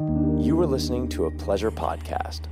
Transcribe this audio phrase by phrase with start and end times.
[0.00, 2.46] You are listening to a pleasure podcast.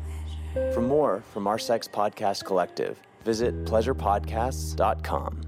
[0.75, 5.41] For more from our sex podcast collective, visit pleasurepodcasts.com.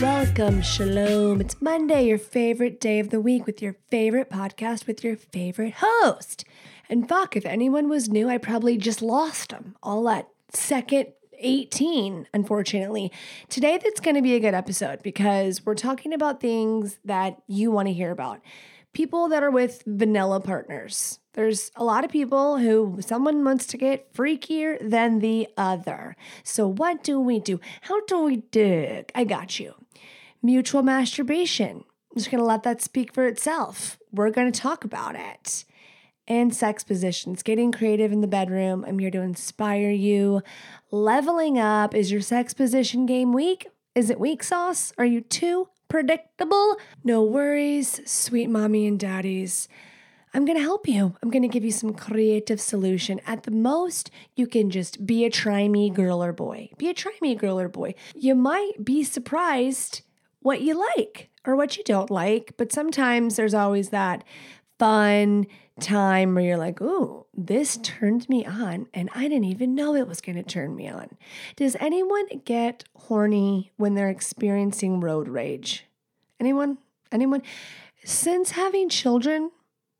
[0.00, 1.40] Welcome, Shalom.
[1.40, 5.74] It's Monday, your favorite day of the week, with your favorite podcast with your favorite
[5.78, 6.44] host.
[6.88, 11.06] And fuck, if anyone was new, I probably just lost them all at second
[11.38, 13.12] 18, unfortunately.
[13.48, 17.70] Today, that's going to be a good episode because we're talking about things that you
[17.70, 18.40] want to hear about.
[18.92, 21.18] People that are with vanilla partners.
[21.34, 26.16] There's a lot of people who someone wants to get freakier than the other.
[26.42, 27.60] So, what do we do?
[27.82, 29.12] How do we dig?
[29.14, 29.74] I got you.
[30.42, 31.84] Mutual masturbation.
[32.10, 33.98] I'm just going to let that speak for itself.
[34.10, 35.66] We're going to talk about it.
[36.28, 38.84] And sex positions, getting creative in the bedroom.
[38.86, 40.42] I'm here to inspire you.
[40.90, 41.94] Leveling up.
[41.94, 43.68] Is your sex position game weak?
[43.94, 44.92] Is it weak sauce?
[44.98, 46.76] Are you too predictable?
[47.04, 49.68] No worries, sweet mommy and daddies.
[50.34, 51.14] I'm going to help you.
[51.22, 53.20] I'm going to give you some creative solution.
[53.26, 56.68] At the most, you can just be a try me girl or boy.
[56.76, 57.94] Be a try me girl or boy.
[58.14, 60.02] You might be surprised
[60.40, 64.24] what you like or what you don't like, but sometimes there's always that
[64.78, 65.46] fun
[65.80, 70.08] time where you're like, ooh, this turned me on and I didn't even know it
[70.08, 71.16] was going to turn me on.
[71.56, 75.86] Does anyone get horny when they're experiencing road rage?
[76.40, 76.78] Anyone?
[77.12, 77.42] Anyone?
[78.04, 79.50] Since having children,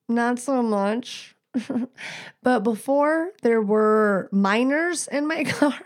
[0.08, 1.34] not so much.
[2.42, 5.80] but before there were minors in my car,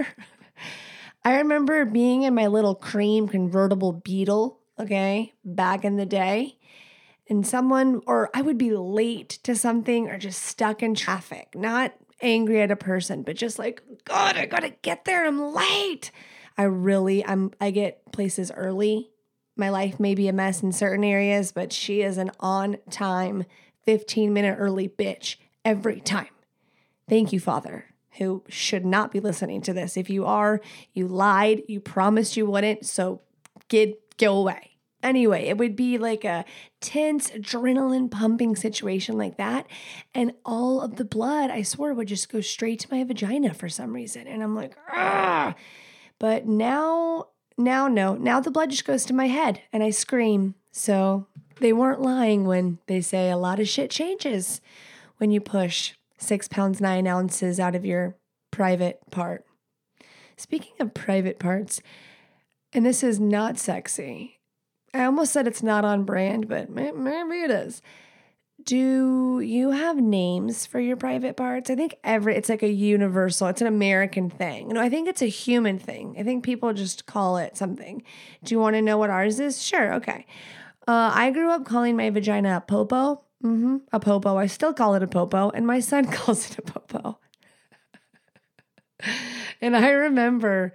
[1.24, 6.56] I remember being in my little cream convertible Beetle, okay, back in the day.
[7.30, 11.94] And someone, or I would be late to something or just stuck in traffic, not
[12.20, 15.24] angry at a person, but just like, God, I gotta get there.
[15.24, 16.10] I'm late.
[16.58, 19.10] I really, I'm, I get places early.
[19.56, 23.44] My life may be a mess in certain areas, but she is an on time
[23.84, 26.28] 15 minute early bitch every time.
[27.08, 27.86] Thank you, Father,
[28.18, 29.96] who should not be listening to this.
[29.96, 30.60] If you are,
[30.92, 33.22] you lied, you promised you wouldn't, so
[33.68, 34.69] get go away.
[35.02, 36.44] Anyway, it would be like a
[36.80, 39.66] tense, adrenaline pumping situation like that.
[40.14, 43.68] And all of the blood, I swear, would just go straight to my vagina for
[43.68, 44.26] some reason.
[44.26, 45.54] And I'm like, ah.
[46.18, 48.14] But now, now, no.
[48.14, 50.54] Now the blood just goes to my head and I scream.
[50.70, 51.26] So
[51.60, 54.60] they weren't lying when they say a lot of shit changes
[55.16, 58.16] when you push six pounds, nine ounces out of your
[58.50, 59.44] private part.
[60.36, 61.80] Speaking of private parts,
[62.72, 64.39] and this is not sexy.
[64.92, 67.82] I almost said it's not on brand, but maybe it is.
[68.64, 71.70] Do you have names for your private parts?
[71.70, 74.68] I think every it's like a universal, it's an American thing.
[74.68, 76.16] No, I think it's a human thing.
[76.18, 78.02] I think people just call it something.
[78.44, 79.62] Do you want to know what ours is?
[79.62, 80.26] Sure, okay.
[80.86, 83.22] Uh, I grew up calling my vagina a popo.
[83.42, 84.36] Mm-hmm, a popo.
[84.36, 87.18] I still call it a popo, and my son calls it a popo.
[89.62, 90.72] and I remember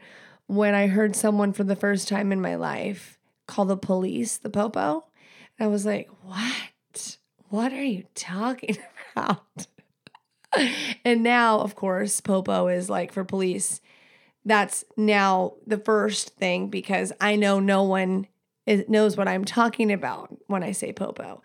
[0.48, 3.15] when I heard someone for the first time in my life
[3.48, 5.06] call the police the popo.
[5.58, 7.18] And I was like, what?
[7.50, 8.78] What are you talking
[9.16, 9.68] about?
[11.04, 13.82] and now, of course, popo is like for police.
[14.46, 18.28] That's now the first thing because I know no one
[18.66, 21.42] is, knows what I'm talking about when I say popo.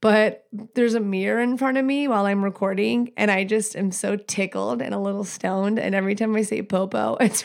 [0.00, 3.92] But there's a mirror in front of me while I'm recording, and I just am
[3.92, 5.78] so tickled and a little stoned.
[5.78, 7.44] And every time I say popo, it's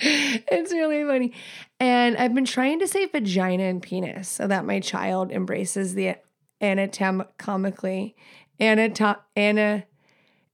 [0.00, 1.32] it's really funny.
[1.80, 6.16] And I've been trying to say vagina and penis so that my child embraces the
[6.60, 8.16] anatomically,
[8.60, 9.84] anatom, ana,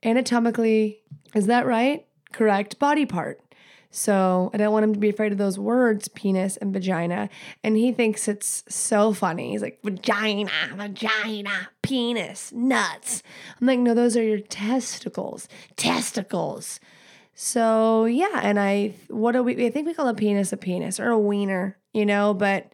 [0.03, 1.01] anatomically,
[1.35, 2.07] is that right?
[2.33, 3.41] Correct body part.
[3.91, 7.29] So I don't want him to be afraid of those words, penis and vagina.
[7.63, 9.53] And he thinks it's so funny.
[9.53, 13.23] He's like, vagina, vagina, penis, nuts.
[13.61, 15.49] I'm like, no, those are your testicles.
[15.77, 16.81] Testicles.
[17.35, 21.01] So yeah, and I what do we I think we call a penis a penis
[21.01, 22.73] or a wiener, you know, but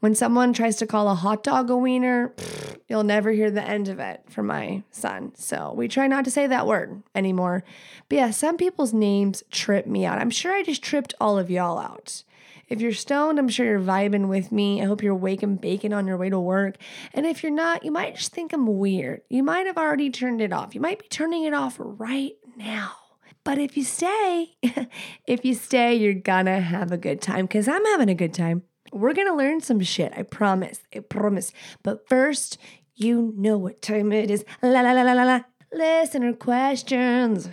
[0.00, 3.62] when someone tries to call a hot dog a wiener, pfft, you'll never hear the
[3.62, 5.32] end of it from my son.
[5.34, 7.64] So we try not to say that word anymore.
[8.08, 10.18] But yeah, some people's names trip me out.
[10.18, 12.22] I'm sure I just tripped all of y'all out.
[12.68, 14.82] If you're stoned, I'm sure you're vibing with me.
[14.82, 16.76] I hope you're waking bacon on your way to work.
[17.14, 19.22] And if you're not, you might just think I'm weird.
[19.28, 20.74] You might have already turned it off.
[20.74, 22.92] You might be turning it off right now.
[23.48, 24.56] But if you stay,
[25.26, 28.62] if you stay, you're gonna have a good time because I'm having a good time.
[28.92, 30.80] We're gonna learn some shit, I promise.
[30.94, 31.50] I promise.
[31.82, 32.58] But first,
[32.94, 34.44] You know what time it is.
[34.60, 35.40] La la la la la la.
[35.72, 37.48] Listener questions.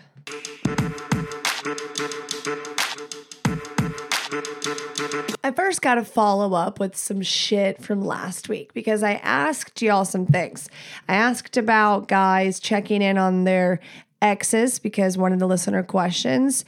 [5.46, 9.80] I first got to follow up with some shit from last week because I asked
[9.80, 10.68] y'all some things.
[11.08, 13.80] I asked about guys checking in on their
[14.22, 16.66] exes because one of the listener questions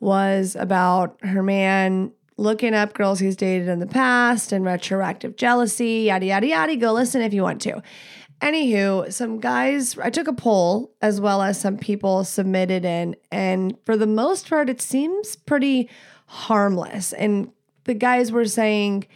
[0.00, 6.04] was about her man looking up girls he's dated in the past and retroactive jealousy,
[6.06, 6.76] yada, yada, yada.
[6.76, 7.82] Go listen if you want to.
[8.42, 13.74] Anywho, some guys, I took a poll as well as some people submitted in, and
[13.86, 15.88] for the most part, it seems pretty
[16.26, 17.14] harmless.
[17.14, 17.50] And
[17.84, 19.06] the guys were saying,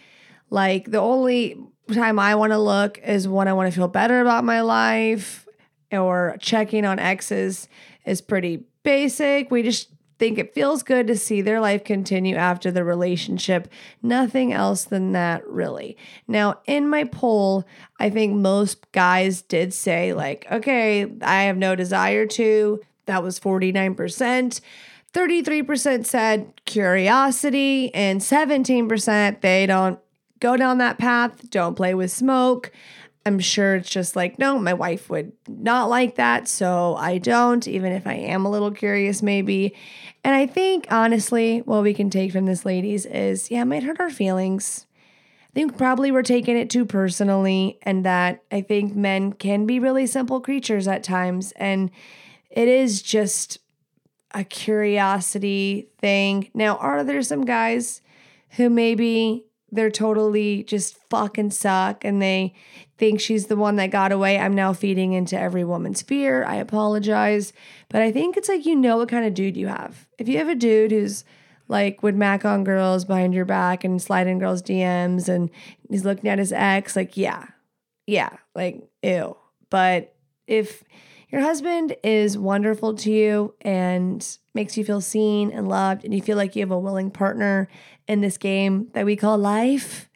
[0.49, 1.59] like, the only
[1.93, 5.47] time I want to look is when I want to feel better about my life,
[5.93, 7.69] or checking on exes
[8.05, 9.51] is pretty basic.
[9.51, 9.89] We just
[10.19, 13.69] think it feels good to see their life continue after the relationship.
[14.03, 15.97] Nothing else than that, really.
[16.29, 17.65] Now, in my poll,
[17.99, 22.81] I think most guys did say, like, okay, I have no desire to.
[23.07, 24.61] That was 49%.
[25.13, 29.99] 33% said curiosity, and 17% they don't
[30.39, 32.71] go down that path, don't play with smoke.
[33.27, 36.49] I'm sure it's just like, no, my wife would not like that.
[36.49, 39.75] So I don't, even if I am a little curious, maybe.
[40.25, 43.83] And I think, honestly, what we can take from this, ladies, is yeah, it might
[43.83, 44.87] hurt our feelings.
[45.51, 49.81] I think probably we're taking it too personally, and that I think men can be
[49.81, 51.53] really simple creatures at times.
[51.57, 51.91] And
[52.51, 53.59] it is just
[54.33, 56.51] a curiosity thing.
[56.55, 58.01] Now, are there some guys
[58.51, 62.55] who maybe they're totally just fucking suck and they
[62.99, 64.39] think she's the one that got away.
[64.39, 66.45] I'm now feeding into every woman's fear.
[66.45, 67.53] I apologize.
[67.89, 70.07] But I think it's like you know what kind of dude you have.
[70.19, 71.25] If you have a dude who's
[71.69, 75.51] like would mac on girls behind your back and slide in girls' DMs and
[75.89, 77.47] he's looking at his ex, like, yeah,
[78.07, 79.37] yeah, like, ew.
[79.71, 80.15] But
[80.47, 80.83] if
[81.31, 86.21] your husband is wonderful to you and makes you feel seen and loved, and you
[86.21, 87.69] feel like you have a willing partner
[88.09, 90.09] in this game that we call life,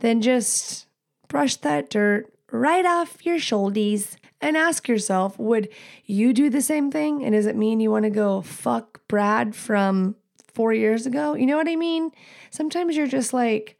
[0.00, 0.86] then just
[1.28, 5.68] brush that dirt right off your shoulders and ask yourself would
[6.04, 7.24] you do the same thing?
[7.24, 10.16] And does it mean you want to go fuck Brad from
[10.52, 11.34] four years ago?
[11.34, 12.10] You know what I mean?
[12.50, 13.78] Sometimes you're just like,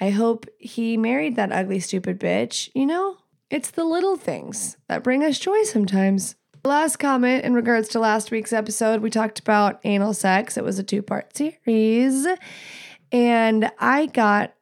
[0.00, 3.16] I hope he married that ugly, stupid bitch, you know?
[3.48, 6.34] It's the little things that bring us joy sometimes.
[6.64, 10.56] Last comment in regards to last week's episode, we talked about anal sex.
[10.56, 12.26] It was a two part series.
[13.12, 14.52] And I got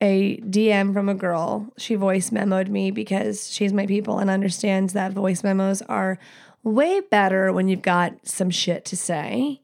[0.00, 1.72] a DM from a girl.
[1.78, 6.18] She voice memoed me because she's my people and understands that voice memos are
[6.64, 9.61] way better when you've got some shit to say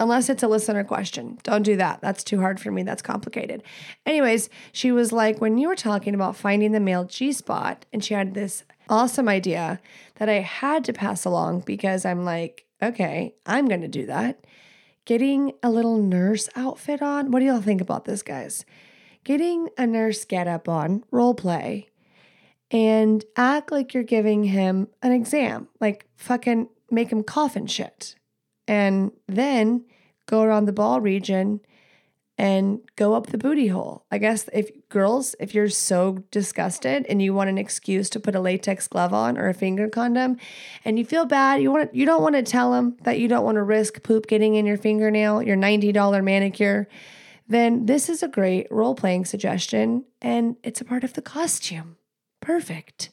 [0.00, 1.38] unless it's a listener question.
[1.42, 2.00] Don't do that.
[2.00, 2.82] That's too hard for me.
[2.82, 3.62] That's complicated.
[4.06, 8.04] Anyways, she was like, when you were talking about finding the male G spot, and
[8.04, 9.80] she had this awesome idea
[10.16, 14.44] that I had to pass along because I'm like, okay, I'm going to do that.
[15.04, 17.30] Getting a little nurse outfit on.
[17.30, 18.64] What do y'all think about this, guys?
[19.24, 21.88] Getting a nurse get up on, role play,
[22.70, 25.68] and act like you're giving him an exam.
[25.80, 28.14] Like fucking make him cough and shit
[28.68, 29.84] and then
[30.28, 31.60] go around the ball region
[32.38, 34.04] and go up the booty hole.
[34.12, 38.36] I guess if girls, if you're so disgusted and you want an excuse to put
[38.36, 40.36] a latex glove on or a finger condom
[40.84, 43.44] and you feel bad, you want you don't want to tell them that you don't
[43.44, 46.86] want to risk poop getting in your fingernail, your $90 manicure,
[47.48, 51.96] then this is a great role-playing suggestion and it's a part of the costume.
[52.40, 53.10] Perfect.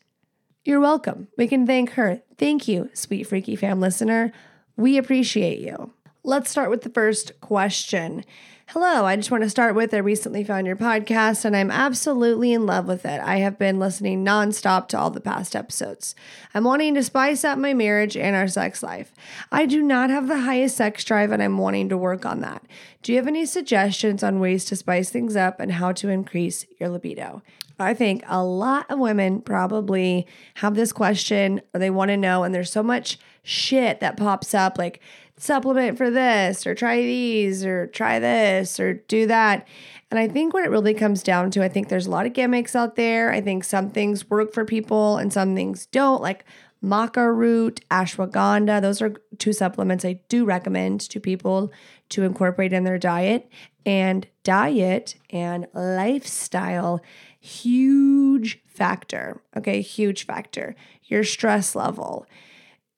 [0.64, 1.30] You're welcome.
[1.36, 2.22] We can thank her.
[2.38, 4.32] Thank you, sweet freaky fam listener.
[4.78, 5.94] We appreciate you.
[6.28, 8.26] Let's start with the first question.
[8.70, 12.52] Hello, I just want to start with I recently found your podcast and I'm absolutely
[12.52, 13.22] in love with it.
[13.22, 16.16] I have been listening nonstop to all the past episodes.
[16.56, 19.14] I'm wanting to spice up my marriage and our sex life.
[19.52, 22.64] I do not have the highest sex drive and I'm wanting to work on that.
[23.04, 26.66] Do you have any suggestions on ways to spice things up and how to increase
[26.80, 27.44] your libido?
[27.78, 32.44] I think a lot of women probably have this question or they want to know,
[32.44, 35.02] and there's so much shit that pops up like
[35.38, 39.68] supplement for this, or try these, or try this, or do that.
[40.10, 42.34] And I think what it really comes down to, I think there's a lot of
[42.34, 43.32] gimmicks out there.
[43.32, 46.46] I think some things work for people and some things don't, like
[46.84, 48.82] maca root, ashwagandha.
[48.82, 51.72] Those are two supplements I do recommend to people
[52.10, 53.50] to incorporate in their diet.
[53.86, 57.02] And diet and lifestyle
[57.40, 59.42] huge factor.
[59.56, 60.76] Okay, huge factor.
[61.04, 62.26] Your stress level.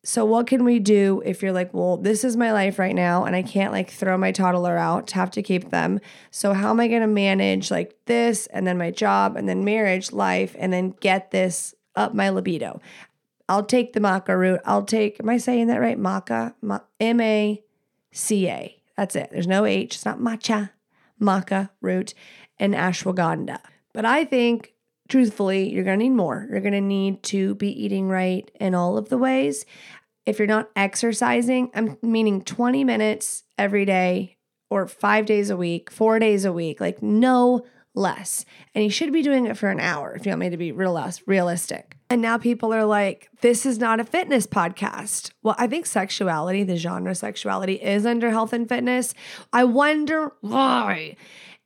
[0.10, 3.26] So, what can we do if you're like, well, this is my life right now
[3.26, 6.00] and I can't like throw my toddler out, to have to keep them.
[6.32, 9.66] So, how am I going to manage like this and then my job and then
[9.66, 12.80] marriage life and then get this up my libido.
[13.50, 14.62] I'll take the maca root.
[14.64, 16.00] I'll take, am I saying that right?
[16.00, 16.54] Maca,
[17.02, 17.62] M A
[18.14, 18.82] C A.
[18.96, 19.30] That's it.
[19.34, 19.96] There's no H.
[19.96, 20.70] It's not matcha,
[21.22, 22.14] maca root,
[22.58, 23.60] and ashwagandha.
[23.92, 24.74] But I think,
[25.10, 26.48] truthfully, you're going to need more.
[26.50, 29.66] You're going to need to be eating right in all of the ways.
[30.28, 34.38] If you're not exercising, I'm meaning 20 minutes every day
[34.70, 37.66] or five days a week, four days a week, like no
[37.96, 38.44] less.
[38.76, 40.74] And you should be doing it for an hour if you want me to be
[40.74, 41.96] real realistic.
[42.10, 45.32] And now people are like, this is not a fitness podcast.
[45.44, 49.14] Well, I think sexuality, the genre sexuality, is under health and fitness.
[49.54, 51.16] I wonder why.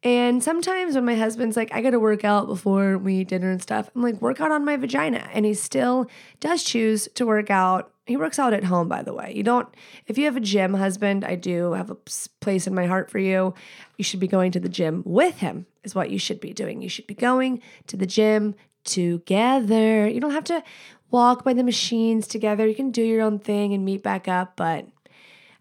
[0.03, 3.61] And sometimes when my husband's like, I gotta work out before we eat dinner and
[3.61, 5.29] stuff, I'm like, work out on my vagina.
[5.31, 6.07] And he still
[6.39, 7.91] does choose to work out.
[8.07, 9.31] He works out at home, by the way.
[9.35, 9.67] You don't,
[10.07, 11.97] if you have a gym husband, I do have a
[12.39, 13.53] place in my heart for you.
[13.97, 16.81] You should be going to the gym with him, is what you should be doing.
[16.81, 20.07] You should be going to the gym together.
[20.07, 20.63] You don't have to
[21.11, 22.67] walk by the machines together.
[22.67, 24.55] You can do your own thing and meet back up.
[24.55, 24.87] But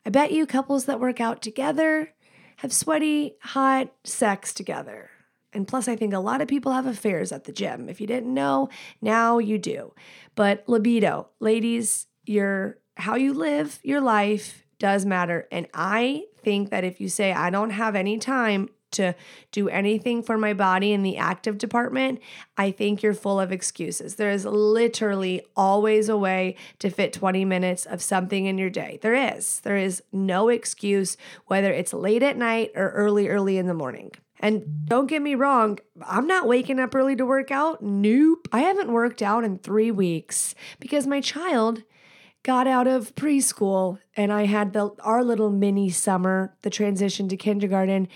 [0.06, 2.14] I bet you couples that work out together,
[2.60, 5.08] have sweaty, hot sex together.
[5.52, 7.88] And plus, I think a lot of people have affairs at the gym.
[7.88, 8.68] If you didn't know,
[9.00, 9.94] now you do.
[10.34, 15.48] But libido, ladies, your how you live your life does matter.
[15.50, 19.14] And I think that if you say, I don't have any time to
[19.52, 22.20] do anything for my body in the active department,
[22.56, 24.16] I think you're full of excuses.
[24.16, 28.98] There is literally always a way to fit 20 minutes of something in your day.
[29.02, 29.60] There is.
[29.60, 31.16] There is no excuse,
[31.46, 34.12] whether it's late at night or early, early in the morning.
[34.40, 37.82] And don't get me wrong, I'm not waking up early to work out.
[37.82, 38.48] Nope.
[38.52, 41.82] I haven't worked out in three weeks because my child
[42.42, 47.36] got out of preschool and I had the our little mini summer, the transition to
[47.36, 48.08] kindergarten.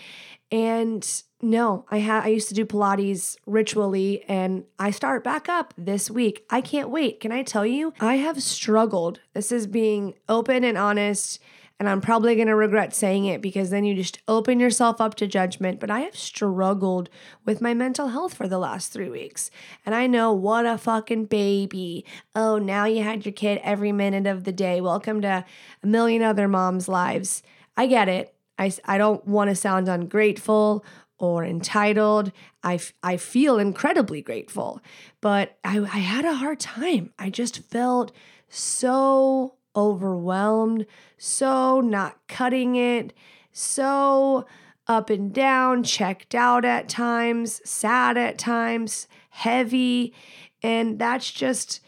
[0.51, 5.75] And no, I had I used to do Pilates ritually and I start back up
[5.77, 6.45] this week.
[6.51, 7.21] I can't wait.
[7.21, 7.93] Can I tell you?
[8.01, 9.21] I have struggled.
[9.35, 11.41] This is being open and honest.
[11.81, 15.17] And I'm probably going to regret saying it because then you just open yourself up
[15.17, 15.81] to judgment.
[15.81, 17.11] But I have struggled
[17.45, 19.51] with my mental health for the last three weeks.
[19.85, 22.05] And I know what a fucking baby.
[22.35, 24.81] Oh, now you had your kid every minute of the day.
[24.81, 25.45] Welcome to
[25.83, 27.43] a million other moms' lives.
[27.77, 28.34] I get it.
[28.59, 30.85] I, I don't want to sound ungrateful
[31.19, 32.33] or entitled.
[32.63, 34.81] I, I feel incredibly grateful,
[35.21, 37.13] but I, I had a hard time.
[37.19, 38.13] I just felt
[38.49, 40.87] so overwhelmed,
[41.19, 43.13] so not cutting it,
[43.53, 44.47] so
[44.87, 50.15] up and down, checked out at times, sad at times, heavy.
[50.63, 51.81] And that's just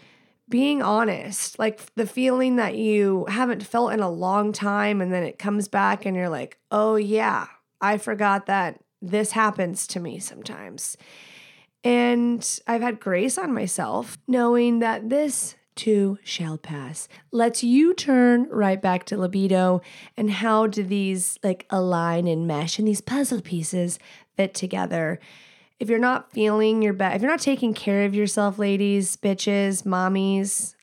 [0.49, 5.23] being honest, like the feeling that you haven't felt in a long time, and then
[5.23, 7.47] it comes back and you're like, oh, yeah,
[7.81, 10.97] I forgot that this happens to me sometimes.
[11.85, 17.07] And I've had grace on myself, knowing that this too shall pass.
[17.31, 19.83] Let's you turn right back to libido
[20.17, 23.99] and how do these like align and mesh and these puzzle pieces
[24.37, 25.21] fit together
[25.79, 29.83] if you're not feeling your best, if you're not taking care of yourself, ladies, bitches,
[29.83, 30.75] mommies,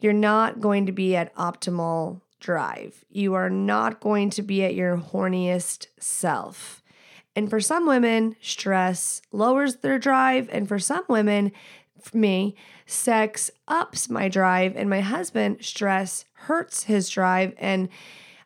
[0.00, 3.04] you're not going to be at optimal drive.
[3.08, 6.82] You are not going to be at your horniest self.
[7.34, 10.48] And for some women, stress lowers their drive.
[10.52, 11.52] And for some women,
[12.00, 14.76] for me, sex ups my drive.
[14.76, 17.54] And my husband, stress hurts his drive.
[17.56, 17.88] And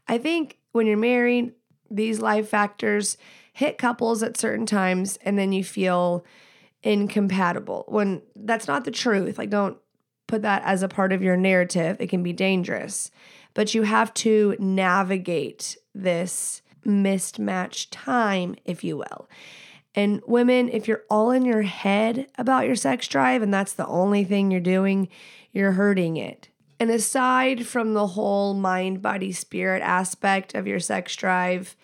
[0.06, 1.52] I think when you're married,
[1.90, 3.16] these life factors
[3.56, 6.22] hit couples at certain times and then you feel
[6.82, 9.38] incompatible when that's not the truth.
[9.38, 9.78] Like, don't
[10.26, 11.96] put that as a part of your narrative.
[11.98, 13.10] It can be dangerous,
[13.54, 19.26] but you have to navigate this mismatched time, if you will.
[19.94, 23.86] And women, if you're all in your head about your sex drive and that's the
[23.86, 25.08] only thing you're doing,
[25.52, 26.50] you're hurting it.
[26.78, 31.75] And aside from the whole mind, body, spirit aspect of your sex drive,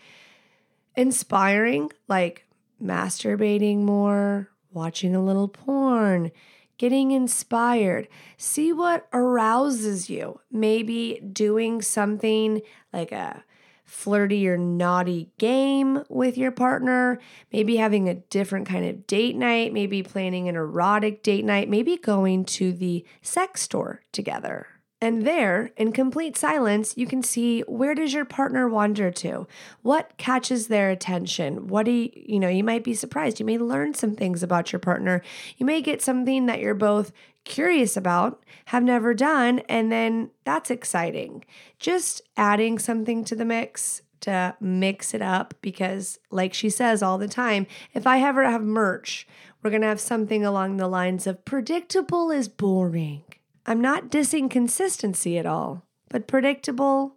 [0.97, 2.47] inspiring, like
[2.83, 6.31] masturbating more, watching a little porn,
[6.79, 8.09] getting inspired.
[8.37, 10.41] See what arouses you.
[10.51, 13.45] Maybe doing something like a
[13.85, 17.21] flirty or naughty game with your partner,
[17.53, 21.97] maybe having a different kind of date night, maybe planning an erotic date night, maybe
[21.99, 24.67] going to the sex store together.
[25.03, 29.49] And there, in complete silence, you can see where does your partner wander to?
[29.83, 31.67] What catches their attention?
[31.67, 33.41] What do you, you know, you might be surprised.
[33.41, 35.21] You may learn some things about your partner.
[35.57, 37.11] You may get something that you're both
[37.43, 41.45] curious about, have never done, and then that's exciting.
[41.81, 47.19] Just adding something to the mix to mix it up because, like she says all
[47.19, 49.27] the time, if I ever have merch,
[49.65, 53.25] we're going to have something along the lines of predictable is boring.
[53.65, 57.17] I'm not dissing consistency at all, but predictable,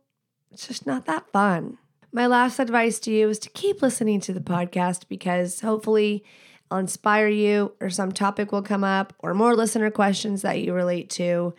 [0.52, 1.78] it's just not that fun.
[2.12, 6.24] My last advice to you is to keep listening to the podcast because hopefully
[6.70, 10.74] I'll inspire you or some topic will come up or more listener questions that you
[10.74, 11.54] relate to.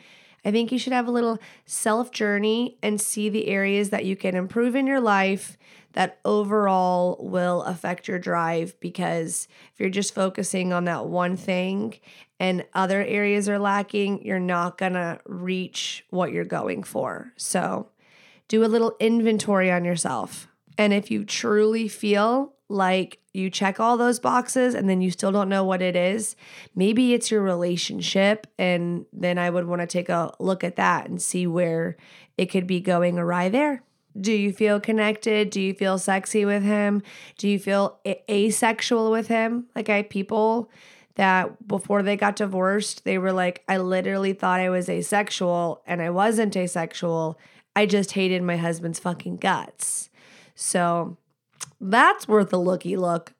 [0.44, 4.14] I think you should have a little self journey and see the areas that you
[4.16, 5.58] can improve in your life
[5.96, 11.98] that overall will affect your drive because if you're just focusing on that one thing
[12.38, 17.32] and other areas are lacking, you're not to reach what you're going for.
[17.38, 17.88] So,
[18.46, 20.48] do a little inventory on yourself.
[20.76, 25.32] And if you truly feel like you check all those boxes and then you still
[25.32, 26.36] don't know what it is,
[26.74, 28.46] maybe it's your relationship.
[28.58, 31.96] And then I would want to take a look at that and see where
[32.36, 33.82] it could be going awry there.
[34.18, 35.50] Do you feel connected?
[35.50, 37.02] Do you feel sexy with him?
[37.38, 37.98] Do you feel
[38.30, 39.66] asexual with him?
[39.74, 40.70] Like I people
[41.16, 46.00] that before they got divorced, they were like, I literally thought I was asexual and
[46.00, 47.38] I wasn't asexual.
[47.74, 50.10] I just hated my husband's fucking guts.
[50.54, 51.16] So
[51.80, 53.32] that's worth a looky look.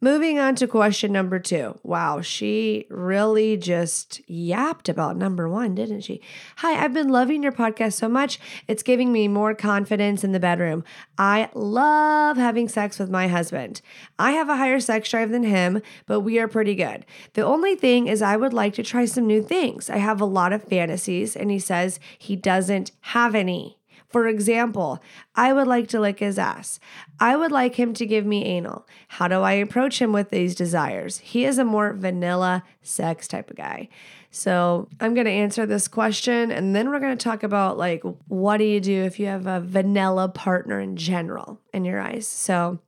[0.00, 1.78] Moving on to question number two.
[1.82, 6.20] Wow, she really just yapped about number one, didn't she?
[6.56, 8.38] Hi, I've been loving your podcast so much.
[8.68, 10.84] It's giving me more confidence in the bedroom.
[11.18, 13.80] I love having sex with my husband.
[14.18, 17.04] I have a higher sex drive than him, but we are pretty good.
[17.34, 19.90] The only thing is, I would like to try some new things.
[19.90, 23.78] I have a lot of fantasies, and he says he doesn't have any.
[24.14, 25.02] For example,
[25.34, 26.78] I would like to lick his ass.
[27.18, 28.86] I would like him to give me anal.
[29.08, 31.18] How do I approach him with these desires?
[31.18, 33.88] He is a more vanilla sex type of guy.
[34.30, 38.04] So I'm going to answer this question and then we're going to talk about like
[38.28, 42.28] what do you do if you have a vanilla partner in general in your eyes.
[42.28, 42.78] So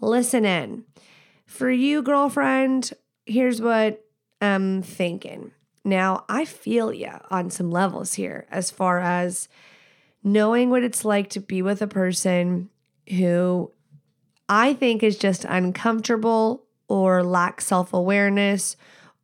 [0.00, 0.84] listen in.
[1.44, 2.94] For you, girlfriend,
[3.26, 4.06] here's what
[4.40, 5.50] I'm thinking.
[5.84, 9.50] Now, I feel you on some levels here as far as
[10.26, 12.68] knowing what it's like to be with a person
[13.08, 13.70] who
[14.48, 18.76] I think is just uncomfortable or lacks self awareness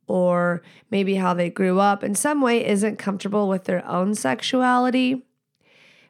[0.07, 5.27] or maybe how they grew up in some way isn't comfortable with their own sexuality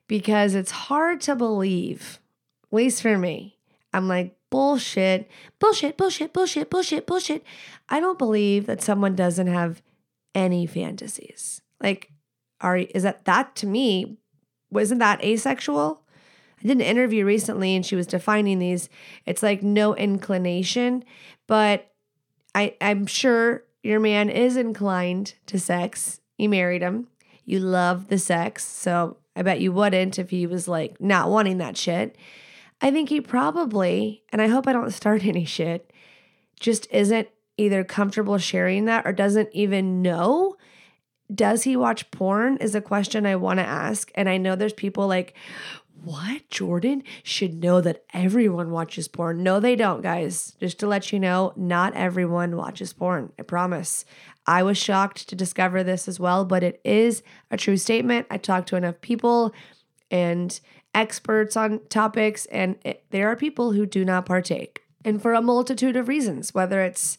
[0.09, 2.21] because it's hard to believe,
[2.65, 3.57] at least for me.
[3.95, 7.45] I'm like, bullshit, bullshit, bullshit, bullshit, bullshit, bullshit.
[7.89, 9.81] I don't believe that someone doesn't have
[10.35, 11.63] any fantasies.
[11.81, 12.11] Like,
[12.61, 14.19] are is that that to me
[14.73, 16.03] wasn't that asexual?
[16.63, 18.89] I did an interview recently and she was defining these.
[19.27, 21.05] It's like no inclination,
[21.47, 21.93] but
[22.55, 26.21] I, I'm sure your man is inclined to sex.
[26.39, 27.09] You married him.
[27.45, 28.65] You love the sex.
[28.65, 32.17] So I bet you wouldn't if he was like not wanting that shit.
[32.81, 35.93] I think he probably, and I hope I don't start any shit,
[36.61, 40.57] just isn't either comfortable sharing that or doesn't even know
[41.35, 44.11] does he watch porn is a question I want to ask.
[44.15, 45.35] And I know there's people like,
[46.05, 46.49] what?
[46.51, 49.43] Jordyn should know that everyone watches porn.
[49.43, 50.57] No, they don't, guys.
[50.59, 53.33] Just to let you know, not everyone watches porn.
[53.39, 54.05] I promise.
[54.47, 58.27] I was shocked to discover this as well, but it is a true statement.
[58.31, 59.55] I talked to enough people
[60.11, 60.59] and
[60.95, 64.83] experts on topics, and it, there are people who do not partake.
[65.05, 67.19] And for a multitude of reasons, whether it's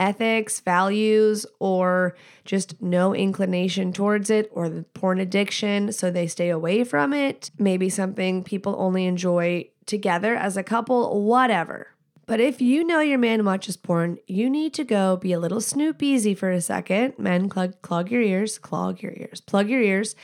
[0.00, 6.48] ethics, values, or just no inclination towards it, or the porn addiction, so they stay
[6.48, 7.50] away from it.
[7.58, 11.88] Maybe something people only enjoy together as a couple, whatever.
[12.26, 15.60] But if you know your man watches porn, you need to go be a little
[15.60, 17.14] snoop easy for a second.
[17.18, 20.14] Men, clog, clog your ears, clog your ears, plug your ears,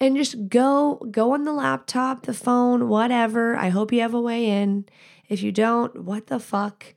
[0.00, 3.56] and just go go on the laptop, the phone, whatever.
[3.56, 4.86] I hope you have a way in.
[5.28, 6.92] If you don't, what the fuck?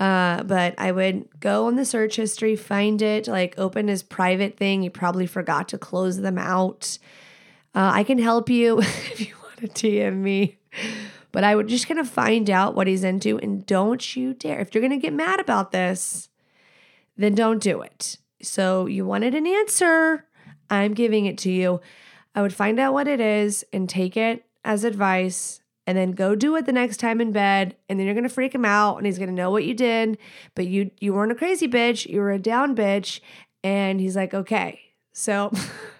[0.00, 4.56] Uh, but I would go on the search history, find it, like open his private
[4.56, 4.82] thing.
[4.82, 6.98] You probably forgot to close them out.
[7.74, 10.58] Uh, I can help you if you want to DM me.
[11.32, 14.60] But I would just kind of find out what he's into and don't you dare.
[14.60, 16.30] If you're going to get mad about this,
[17.16, 18.16] then don't do it.
[18.42, 20.24] So you wanted an answer.
[20.70, 21.80] I'm giving it to you.
[22.34, 26.36] I would find out what it is and take it as advice and then go
[26.36, 28.96] do it the next time in bed and then you're going to freak him out
[28.96, 30.16] and he's going to know what you did
[30.54, 33.18] but you you weren't a crazy bitch you were a down bitch
[33.64, 34.80] and he's like okay.
[35.12, 35.52] So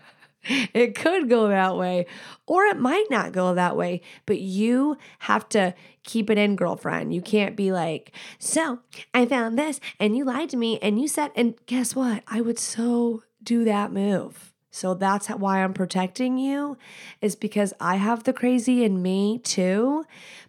[0.44, 2.06] it could go that way
[2.46, 5.74] or it might not go that way but you have to
[6.04, 7.12] keep it in girlfriend.
[7.12, 8.78] You can't be like so
[9.12, 12.22] i found this and you lied to me and you said and guess what?
[12.28, 16.78] I would so do that move So that's why I'm protecting you,
[17.20, 20.04] is because I have the crazy in me too.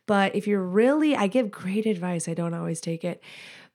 [0.06, 3.22] But if you're really, I give great advice, I don't always take it.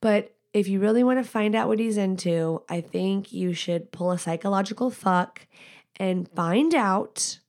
[0.00, 3.92] But if you really want to find out what he's into, I think you should
[3.92, 5.46] pull a psychological fuck
[5.96, 7.40] and find out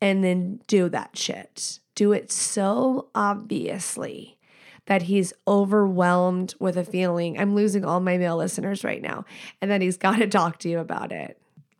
[0.00, 1.80] and then do that shit.
[1.94, 4.38] Do it so obviously
[4.86, 7.38] that he's overwhelmed with a feeling.
[7.38, 9.24] I'm losing all my male listeners right now,
[9.60, 11.37] and that he's got to talk to you about it.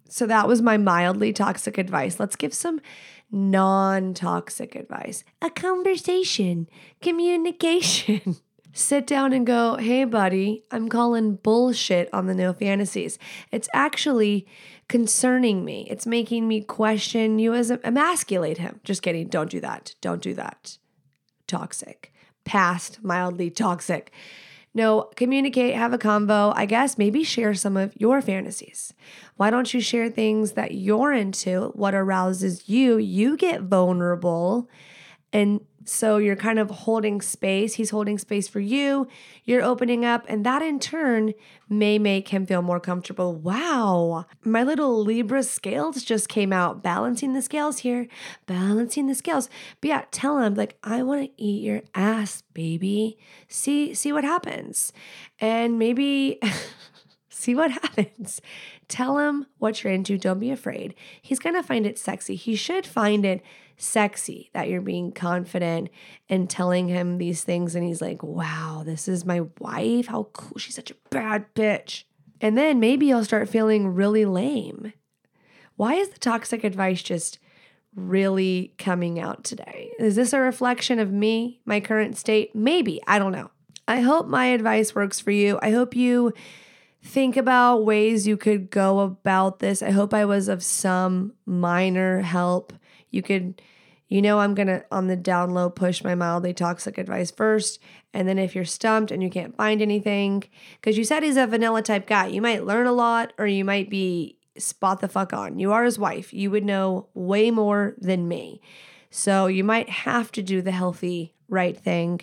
[0.09, 2.19] So that was my mildly toxic advice.
[2.19, 2.81] Let's give some
[3.31, 6.69] non toxic advice a conversation,
[7.01, 8.37] communication.
[8.73, 13.19] Sit down and go, hey, buddy, I'm calling bullshit on the no fantasies.
[13.51, 14.47] It's actually
[14.89, 15.87] concerning me.
[15.91, 18.81] It's making me question you as a, emasculate him.
[18.85, 19.29] Just kidding.
[19.29, 19.95] Don't do that.
[20.01, 20.79] Don't do that.
[21.47, 22.13] Toxic.
[22.45, 24.13] Past, mildly toxic.
[24.79, 26.53] No, communicate, have a convo.
[26.55, 28.95] I guess maybe share some of your fantasies.
[29.37, 32.97] Why don't you share things that you're into, what arouses you?
[32.97, 34.71] You get vulnerable
[35.33, 37.75] and so you're kind of holding space.
[37.75, 39.09] He's holding space for you.
[39.45, 41.33] You're opening up, and that in turn
[41.69, 43.35] may make him feel more comfortable.
[43.35, 46.83] Wow, my little Libra scales just came out.
[46.83, 48.07] Balancing the scales here,
[48.47, 49.49] balancing the scales.
[49.81, 53.19] But yeah, tell him like I want to eat your ass, baby.
[53.49, 54.93] See, see what happens,
[55.41, 56.39] and maybe.
[57.31, 58.41] see what happens.
[58.89, 60.19] Tell him what you're into.
[60.19, 60.95] Don't be afraid.
[61.23, 62.35] He's going to find it sexy.
[62.35, 63.43] He should find it
[63.79, 65.89] sexy that you're being confident
[66.29, 67.75] and telling him these things.
[67.75, 70.09] And he's like, wow, this is my wife.
[70.09, 70.59] How cool.
[70.59, 72.05] She's such a bad bitch.
[72.41, 74.93] And then maybe you'll start feeling really lame.
[75.77, 77.39] Why is the toxic advice just
[77.95, 79.93] really coming out today?
[79.99, 82.55] Is this a reflection of me, my current state?
[82.55, 83.01] Maybe.
[83.07, 83.51] I don't know.
[83.87, 85.59] I hope my advice works for you.
[85.63, 86.33] I hope you
[87.03, 89.83] think about ways you could go about this.
[89.83, 92.73] I hope I was of some minor help.
[93.11, 93.61] You could,
[94.09, 97.81] you know, I'm going to on the down low push my mildly toxic advice first.
[98.13, 100.45] And then if you're stumped and you can't find anything,
[100.81, 103.65] because you said he's a vanilla type guy, you might learn a lot or you
[103.65, 105.59] might be spot the fuck on.
[105.59, 106.33] You are his wife.
[106.33, 108.61] You would know way more than me.
[109.11, 112.21] So you might have to do the healthy, right thing.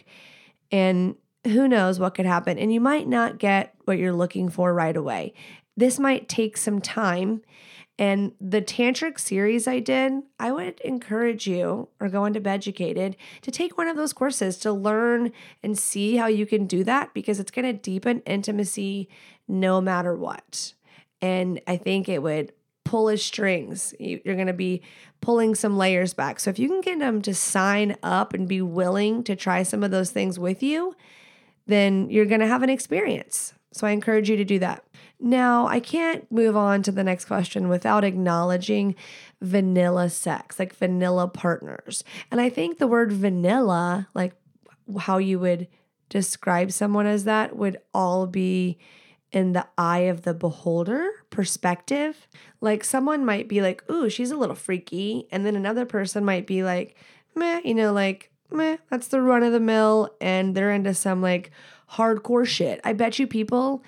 [0.72, 2.58] And who knows what could happen.
[2.58, 5.34] And you might not get what you're looking for right away.
[5.78, 7.42] This might take some time
[7.98, 13.52] and the tantric series I did, I would encourage you or go into Beducated to
[13.52, 15.32] take one of those courses to learn
[15.64, 19.08] and see how you can do that because it's going to deepen intimacy
[19.48, 20.74] no matter what.
[21.22, 22.52] And I think it would
[22.84, 23.94] pull his strings.
[23.98, 24.82] You're going to be
[25.22, 26.42] pulling some layers back.
[26.42, 29.84] So if you can get them to sign up and be willing to try some
[29.84, 30.96] of those things with you,
[31.66, 33.54] then you're going to have an experience.
[33.72, 34.84] So I encourage you to do that.
[35.26, 38.94] Now, I can't move on to the next question without acknowledging
[39.42, 42.04] vanilla sex, like vanilla partners.
[42.30, 44.36] And I think the word vanilla, like
[45.00, 45.68] how you would
[46.10, 48.78] describe someone as that, would all be
[49.32, 52.28] in the eye of the beholder perspective.
[52.62, 55.28] Like someone might be like, ooh, she's a little freaky.
[55.32, 56.96] And then another person might be like,
[57.34, 60.16] meh, you know, like, meh, that's the run of the mill.
[60.22, 61.50] And they're into some like
[61.94, 62.80] hardcore shit.
[62.84, 63.84] I bet you people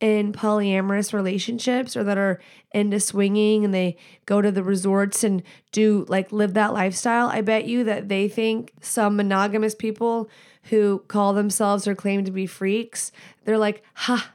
[0.00, 2.40] in polyamorous relationships or that are
[2.72, 7.40] into swinging and they go to the resorts and do like live that lifestyle, I
[7.40, 10.28] bet you that they think some monogamous people
[10.64, 13.12] who call themselves or claim to be freaks,
[13.44, 14.32] they're like, ha,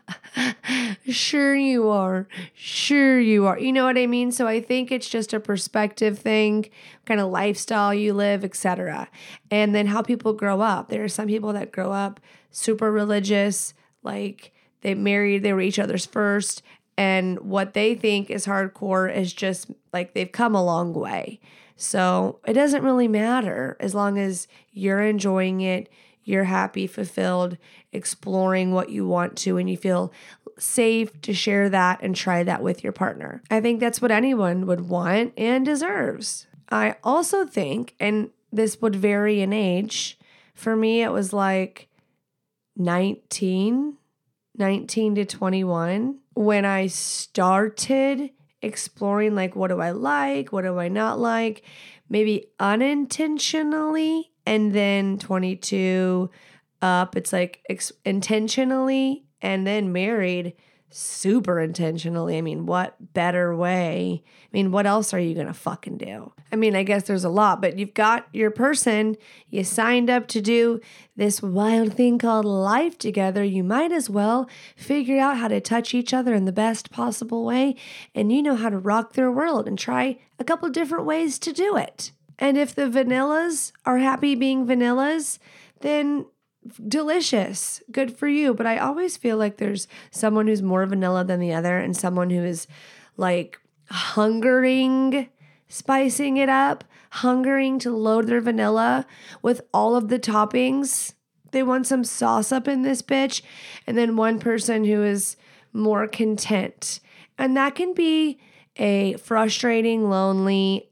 [1.09, 2.27] sure you are.
[2.53, 3.59] Sure you are.
[3.59, 4.31] You know what I mean?
[4.31, 6.69] So I think it's just a perspective thing,
[7.05, 9.09] kind of lifestyle you live, etc.
[9.51, 10.87] And then how people grow up.
[10.87, 15.79] There are some people that grow up super religious, like they married, they were each
[15.79, 16.61] other's first,
[16.97, 21.39] and what they think is hardcore is just like they've come a long way.
[21.75, 25.89] So it doesn't really matter as long as you're enjoying it,
[26.23, 27.57] you're happy, fulfilled,
[27.91, 30.13] exploring what you want to, and you feel
[30.59, 33.41] safe to share that and try that with your partner.
[33.49, 36.45] I think that's what anyone would want and deserves.
[36.69, 40.19] I also think, and this would vary in age,
[40.53, 41.89] for me, it was like
[42.77, 43.97] 19
[44.61, 48.29] 19 to 21 when I started
[48.61, 51.63] exploring like what do I like, what do I not like,
[52.09, 56.29] maybe unintentionally and then 22
[56.83, 60.53] up it's like ex- intentionally and then married
[60.93, 62.37] super intentionally.
[62.37, 64.23] I mean, what better way?
[64.25, 66.33] I mean, what else are you going to fucking do?
[66.51, 69.17] I mean, I guess there's a lot, but you've got your person,
[69.49, 70.81] you signed up to do
[71.15, 73.43] this wild thing called life together.
[73.43, 77.45] You might as well figure out how to touch each other in the best possible
[77.45, 77.75] way,
[78.13, 81.53] and you know how to rock their world and try a couple different ways to
[81.53, 82.11] do it.
[82.37, 85.37] And if the vanillas are happy being vanillas,
[85.81, 86.25] then
[86.87, 87.81] delicious.
[87.91, 88.53] Good for you.
[88.53, 92.29] But I always feel like there's someone who's more vanilla than the other and someone
[92.29, 92.67] who is
[93.17, 95.29] like hungering,
[95.67, 99.05] spicing it up, hungering to load their vanilla
[99.41, 101.13] with all of the toppings.
[101.51, 103.41] They want some sauce up in this bitch.
[103.85, 105.35] And then one person who is
[105.73, 106.99] more content.
[107.37, 108.39] And that can be
[108.77, 110.89] a frustrating, lonely,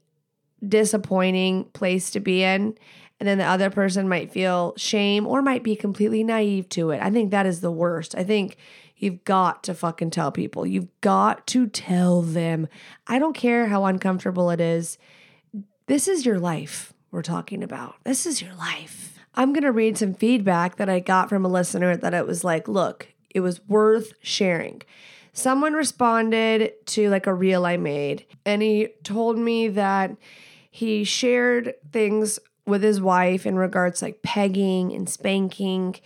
[0.66, 2.76] disappointing place to be in
[3.20, 7.02] and then the other person might feel shame or might be completely naive to it.
[7.02, 8.14] I think that is the worst.
[8.16, 8.56] I think
[8.96, 10.66] you've got to fucking tell people.
[10.66, 12.66] You've got to tell them.
[13.06, 14.96] I don't care how uncomfortable it is.
[15.86, 17.96] This is your life we're talking about.
[18.04, 19.18] This is your life.
[19.34, 22.42] I'm going to read some feedback that I got from a listener that it was
[22.42, 24.82] like, look, it was worth sharing.
[25.32, 30.16] Someone responded to like a reel I made, and he told me that
[30.70, 32.38] he shared things
[32.70, 35.96] with his wife in regards like pegging and spanking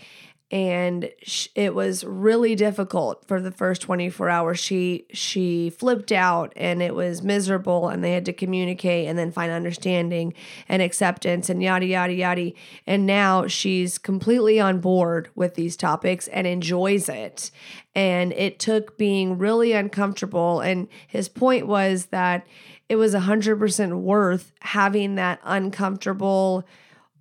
[0.54, 4.60] and sh- it was really difficult for the first 24 hours.
[4.60, 9.32] She she flipped out and it was miserable and they had to communicate and then
[9.32, 10.32] find understanding
[10.68, 12.52] and acceptance and yada yada yada.
[12.86, 17.50] And now she's completely on board with these topics and enjoys it.
[17.96, 20.60] And it took being really uncomfortable.
[20.60, 22.46] And his point was that
[22.88, 26.64] it was 100% worth having that uncomfortable,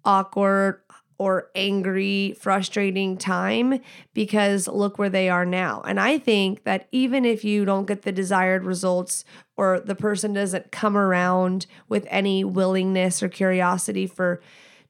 [0.06, 0.83] awkward,
[1.17, 3.80] or angry, frustrating time
[4.13, 5.82] because look where they are now.
[5.86, 9.23] And I think that even if you don't get the desired results
[9.56, 14.41] or the person doesn't come around with any willingness or curiosity for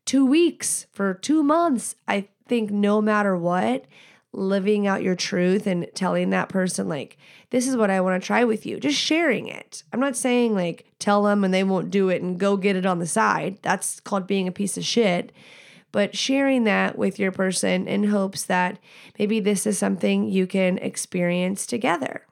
[0.05, 3.85] two weeks, for two months, I think no matter what,
[4.31, 7.17] living out your truth and telling that person, like,
[7.51, 9.83] this is what I want to try with you, just sharing it.
[9.93, 12.85] I'm not saying like tell them and they won't do it and go get it
[12.85, 13.59] on the side.
[13.61, 15.31] That's called being a piece of shit.
[15.93, 18.79] But sharing that with your person in hopes that
[19.17, 22.25] maybe this is something you can experience together.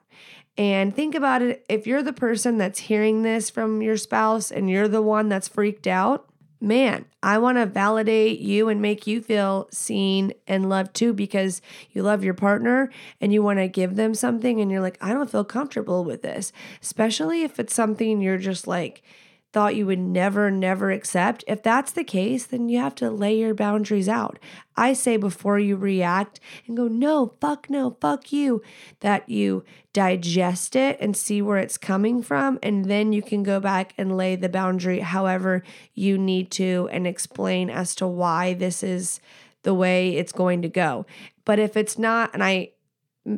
[0.58, 4.68] And think about it if you're the person that's hearing this from your spouse and
[4.68, 6.28] you're the one that's freaked out,
[6.60, 11.62] man, I want to validate you and make you feel seen and loved too because
[11.92, 15.12] you love your partner and you want to give them something and you're like, I
[15.12, 19.02] don't feel comfortable with this, especially if it's something you're just like,
[19.52, 21.44] thought you would never, never accept.
[21.46, 24.38] If that's the case, then you have to lay your boundaries out.
[24.76, 28.62] I say before you react and go, no, fuck no, fuck you,
[29.00, 32.58] that you digest it and see where it's coming from.
[32.62, 35.62] And then you can go back and lay the boundary however
[35.94, 39.20] you need to and explain as to why this is
[39.64, 41.04] the way it's going to go.
[41.44, 42.70] But if it's not, and I,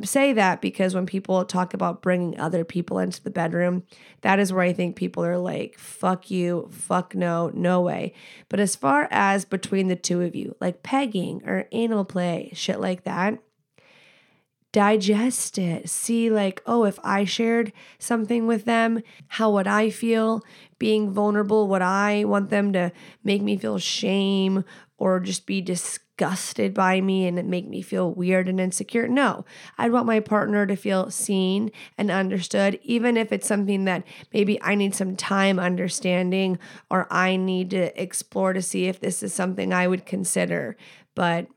[0.03, 3.83] say that because when people talk about bringing other people into the bedroom,
[4.21, 8.13] that is where I think people are like, fuck you, fuck no, no way.
[8.49, 12.79] But as far as between the two of you, like pegging or anal play, shit
[12.79, 13.39] like that,
[14.75, 15.89] digest it.
[15.89, 20.43] See, like, oh, if I shared something with them, how would I feel
[20.79, 21.69] being vulnerable?
[21.69, 22.91] Would I want them to
[23.23, 24.65] make me feel shame
[24.97, 29.07] or just be disgusted by me and make me feel weird and insecure.
[29.07, 29.45] No,
[29.77, 34.61] I'd want my partner to feel seen and understood, even if it's something that maybe
[34.61, 36.59] I need some time understanding
[36.91, 40.75] or I need to explore to see if this is something I would consider.
[41.15, 41.47] But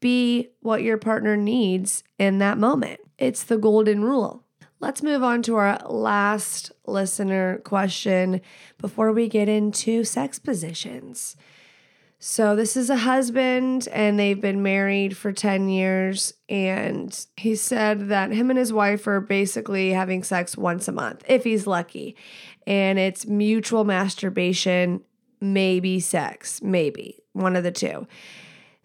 [0.00, 3.00] be what your partner needs in that moment.
[3.18, 4.44] It's the golden rule.
[4.78, 8.42] Let's move on to our last listener question
[8.78, 11.36] before we get into sex positions.
[12.18, 16.32] So, this is a husband, and they've been married for 10 years.
[16.48, 21.24] And he said that him and his wife are basically having sex once a month,
[21.28, 22.16] if he's lucky.
[22.66, 25.02] And it's mutual masturbation,
[25.40, 28.06] maybe sex, maybe one of the two.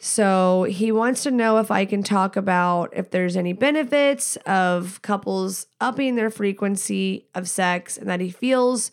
[0.04, 5.00] So, he wants to know if I can talk about if there's any benefits of
[5.04, 8.92] couples upping their frequency of sex and that he feels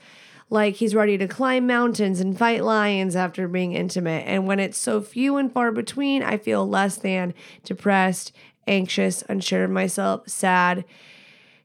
[0.51, 4.25] like he's ready to climb mountains and fight lions after being intimate.
[4.27, 7.33] And when it's so few and far between, I feel less than
[7.64, 8.33] depressed,
[8.66, 10.85] anxious, unsure of myself, sad.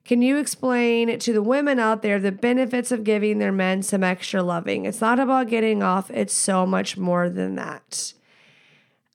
[0.05, 4.05] Can you explain to the women out there the benefits of giving their men some
[4.05, 4.85] extra loving?
[4.85, 8.13] It's not about getting off, it's so much more than that.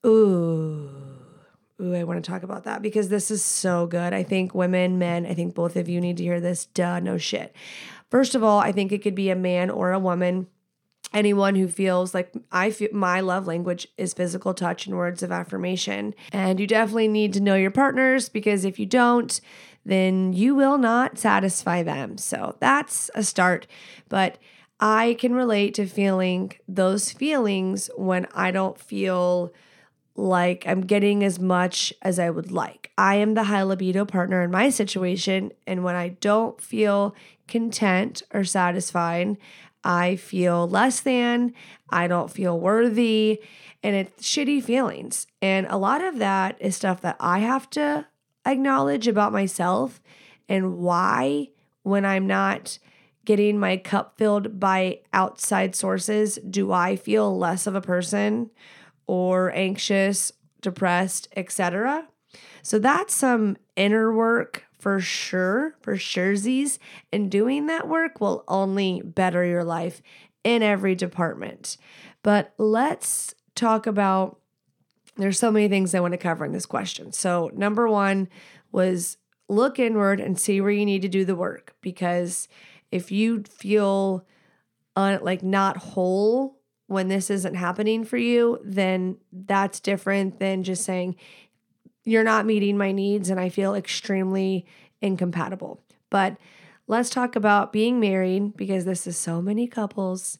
[0.07, 0.89] Ooh.
[1.81, 4.13] Ooh, I want to talk about that because this is so good.
[4.13, 6.67] I think women, men, I think both of you need to hear this.
[6.67, 7.55] Duh, no shit.
[8.11, 10.49] First of all, I think it could be a man or a woman.
[11.15, 15.31] Anyone who feels like I feel my love language is physical touch and words of
[15.31, 16.15] affirmation.
[16.33, 19.41] And you definitely need to know your partners because if you don't,
[19.85, 22.19] then you will not satisfy them.
[22.19, 23.67] So that's a start.
[24.09, 24.39] But
[24.81, 29.53] I can relate to feeling those feelings when I don't feel
[30.19, 32.91] like I'm getting as much as I would like.
[32.99, 35.53] I am the high libido partner in my situation.
[35.65, 37.15] And when I don't feel
[37.47, 39.39] content or satisfied,
[39.85, 41.55] I feel less than,
[41.89, 43.41] I don't feel worthy,
[43.85, 45.29] and it's shitty feelings.
[45.41, 48.07] And a lot of that is stuff that I have to
[48.45, 50.03] acknowledge about myself
[50.49, 51.51] and why,
[51.85, 52.81] when I'm not
[53.25, 58.51] getting my cup filled by outside sources, do I feel less of a person
[59.09, 62.07] or anxious, depressed, etc.
[62.62, 66.79] So that's some inner work for sure, for surezies.
[67.12, 70.01] And doing that work will only better your life
[70.44, 71.77] in every department.
[72.23, 74.38] But let's talk about
[75.16, 77.12] there's so many things I want to cover in this question.
[77.12, 78.29] So, number one
[78.71, 79.16] was
[79.49, 82.47] look inward and see where you need to do the work because
[82.92, 84.25] if you feel
[84.94, 86.58] uh, like not whole
[86.88, 91.14] when this isn't happening for you, then that's different than just saying,
[92.05, 94.66] you're not meeting my needs and I feel extremely
[95.03, 95.81] incompatible.
[96.11, 96.38] But
[96.87, 100.38] let's talk about being married because this is so many couples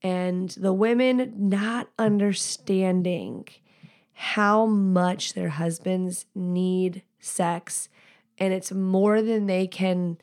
[0.00, 3.48] and the women not understanding
[4.12, 7.88] how much their husbands need sex
[8.38, 10.16] and it's more than they can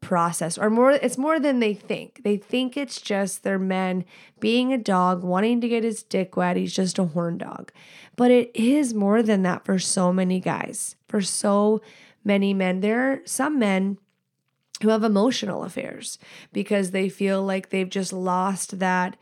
[0.00, 2.22] process or more it's more than they think.
[2.22, 4.04] They think it's just their men
[4.40, 6.56] being a dog wanting to get his dick wet.
[6.56, 7.72] He's just a horn dog.
[8.16, 11.80] But it is more than that for so many guys for so
[12.24, 12.80] many men.
[12.80, 13.98] There are some men
[14.82, 16.18] who have emotional affairs
[16.52, 19.16] because they feel like they've just lost that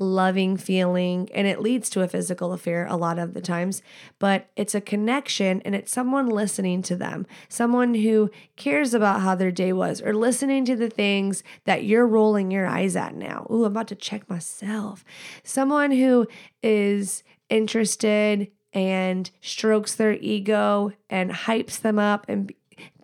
[0.00, 3.82] loving feeling and it leads to a physical affair a lot of the times
[4.18, 9.34] but it's a connection and it's someone listening to them someone who cares about how
[9.34, 13.46] their day was or listening to the things that you're rolling your eyes at now.
[13.50, 15.04] Ooh i'm about to check myself.
[15.42, 16.26] Someone who
[16.62, 22.52] is interested and strokes their ego and hypes them up and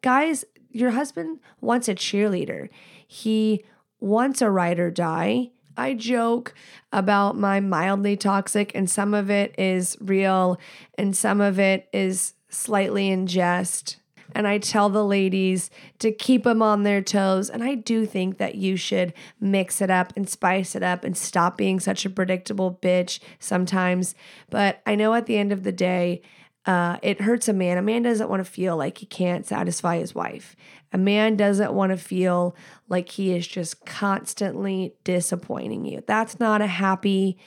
[0.02, 2.68] guys your husband wants a cheerleader.
[3.06, 3.64] He
[3.98, 6.54] wants a ride or die I joke
[6.92, 10.58] about my mildly toxic, and some of it is real,
[10.96, 13.98] and some of it is slightly in jest.
[14.34, 17.48] And I tell the ladies to keep them on their toes.
[17.48, 21.16] And I do think that you should mix it up and spice it up and
[21.16, 24.14] stop being such a predictable bitch sometimes.
[24.50, 26.22] But I know at the end of the day,
[26.66, 27.78] uh, it hurts a man.
[27.78, 30.56] A man doesn't want to feel like he can't satisfy his wife.
[30.92, 32.56] A man doesn't want to feel
[32.88, 36.02] like he is just constantly disappointing you.
[36.06, 37.38] That's not a happy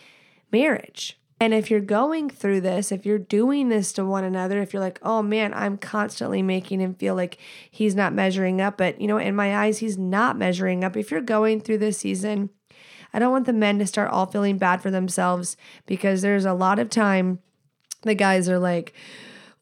[0.52, 1.20] marriage.
[1.42, 4.82] And if you're going through this, if you're doing this to one another, if you're
[4.82, 7.38] like, oh man, I'm constantly making him feel like
[7.72, 10.98] he's not measuring up, but you know, in my eyes, he's not measuring up.
[10.98, 12.50] If you're going through this season,
[13.14, 15.56] I don't want the men to start all feeling bad for themselves
[15.86, 17.40] because there's a lot of time
[18.02, 18.94] the guys are like,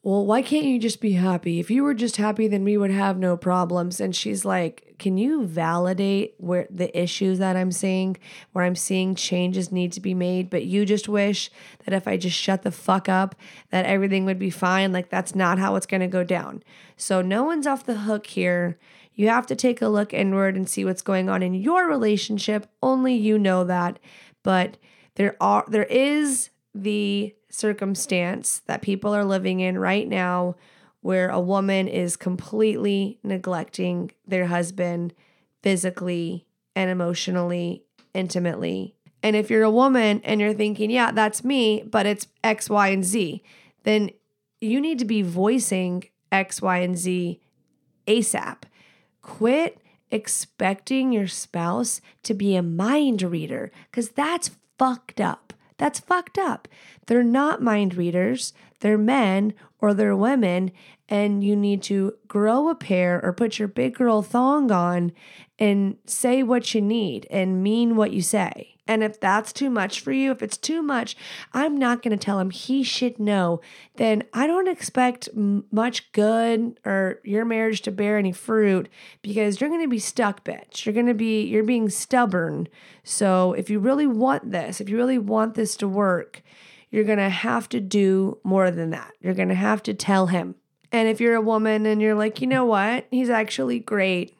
[0.02, 1.58] well, why can't you just be happy?
[1.58, 4.00] If you were just happy, then we would have no problems.
[4.00, 8.16] And she's like, can you validate where the issues that I'm seeing,
[8.52, 11.50] where I'm seeing changes need to be made, but you just wish
[11.84, 13.34] that if I just shut the fuck up,
[13.70, 14.92] that everything would be fine?
[14.92, 16.62] Like, that's not how it's going to go down.
[16.96, 18.78] So, no one's off the hook here.
[19.14, 22.68] You have to take a look inward and see what's going on in your relationship.
[22.82, 23.98] Only you know that.
[24.44, 24.76] But
[25.16, 30.56] there are, there is the circumstance that people are living in right now
[31.00, 35.14] where a woman is completely neglecting their husband
[35.62, 37.84] physically and emotionally,
[38.14, 38.94] intimately.
[39.22, 42.88] And if you're a woman and you're thinking, yeah, that's me, but it's X, Y,
[42.88, 43.42] and Z,
[43.84, 44.10] then
[44.60, 47.40] you need to be voicing X, Y, and Z
[48.06, 48.62] ASAP.
[49.22, 49.78] Quit
[50.10, 55.52] expecting your spouse to be a mind reader because that's fucked up.
[55.78, 56.68] That's fucked up.
[57.06, 60.72] They're not mind readers, they're men or they're women,
[61.08, 65.12] and you need to grow a pair or put your big girl thong on
[65.58, 68.77] and say what you need and mean what you say.
[68.88, 71.14] And if that's too much for you, if it's too much,
[71.52, 73.60] I'm not going to tell him he should know.
[73.96, 78.88] Then I don't expect much good or your marriage to bear any fruit
[79.20, 80.86] because you're going to be stuck, bitch.
[80.86, 82.66] You're going to be, you're being stubborn.
[83.04, 86.42] So if you really want this, if you really want this to work,
[86.90, 89.12] you're going to have to do more than that.
[89.20, 90.54] You're going to have to tell him.
[90.90, 93.06] And if you're a woman and you're like, you know what?
[93.10, 94.34] He's actually great.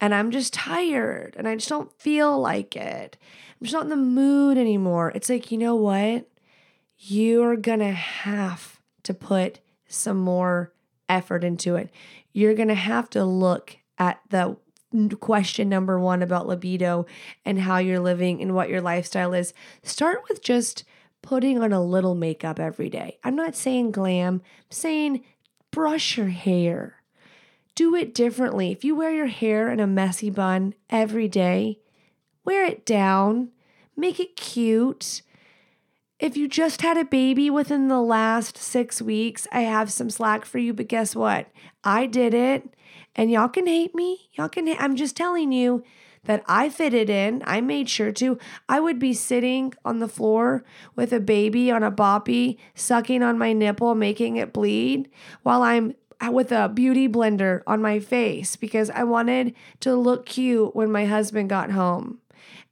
[0.00, 3.18] And I'm just tired and I just don't feel like it.
[3.58, 5.12] I'm just not in the mood anymore.
[5.14, 6.28] It's like, you know what?
[6.98, 10.72] You're going to have to put some more
[11.08, 11.90] effort into it.
[12.32, 14.56] You're going to have to look at the
[15.20, 17.06] question number one about libido
[17.44, 19.52] and how you're living and what your lifestyle is.
[19.82, 20.84] Start with just
[21.22, 23.18] putting on a little makeup every day.
[23.24, 25.24] I'm not saying glam, I'm saying
[25.70, 27.02] brush your hair.
[27.74, 28.70] Do it differently.
[28.70, 31.80] If you wear your hair in a messy bun every day,
[32.46, 33.50] wear it down,
[33.96, 35.20] make it cute.
[36.18, 40.46] If you just had a baby within the last six weeks, I have some slack
[40.46, 41.48] for you, but guess what?
[41.84, 42.72] I did it.
[43.14, 44.30] And y'all can hate me.
[44.32, 45.84] Y'all can, ha- I'm just telling you
[46.24, 47.42] that I fitted in.
[47.46, 48.38] I made sure to.
[48.68, 53.38] I would be sitting on the floor with a baby on a boppy, sucking on
[53.38, 55.10] my nipple, making it bleed
[55.42, 55.94] while I'm
[56.30, 61.04] with a beauty blender on my face because I wanted to look cute when my
[61.04, 62.20] husband got home.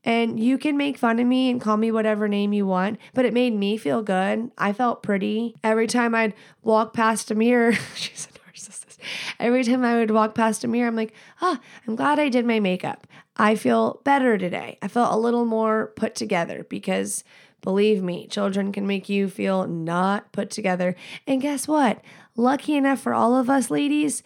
[0.05, 3.25] And you can make fun of me and call me whatever name you want, but
[3.25, 4.51] it made me feel good.
[4.59, 5.55] I felt pretty.
[5.65, 8.99] Every time I'd walk past a mirror, she's a narcissist.
[9.41, 12.45] Every time I would walk past a mirror, I'm like, oh, I'm glad I did
[12.45, 13.07] my makeup.
[13.37, 14.79] I feel better today.
[14.83, 17.25] I felt a little more put together because
[17.63, 20.95] believe me, children can make you feel not put together.
[21.27, 22.03] And guess what?
[22.37, 24.23] Lucky enough for all of us ladies,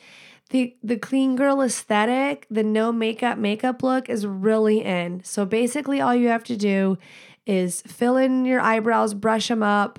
[0.51, 5.23] the the clean girl aesthetic, the no makeup makeup look is really in.
[5.25, 6.99] So basically all you have to do
[7.47, 9.99] is fill in your eyebrows, brush them up,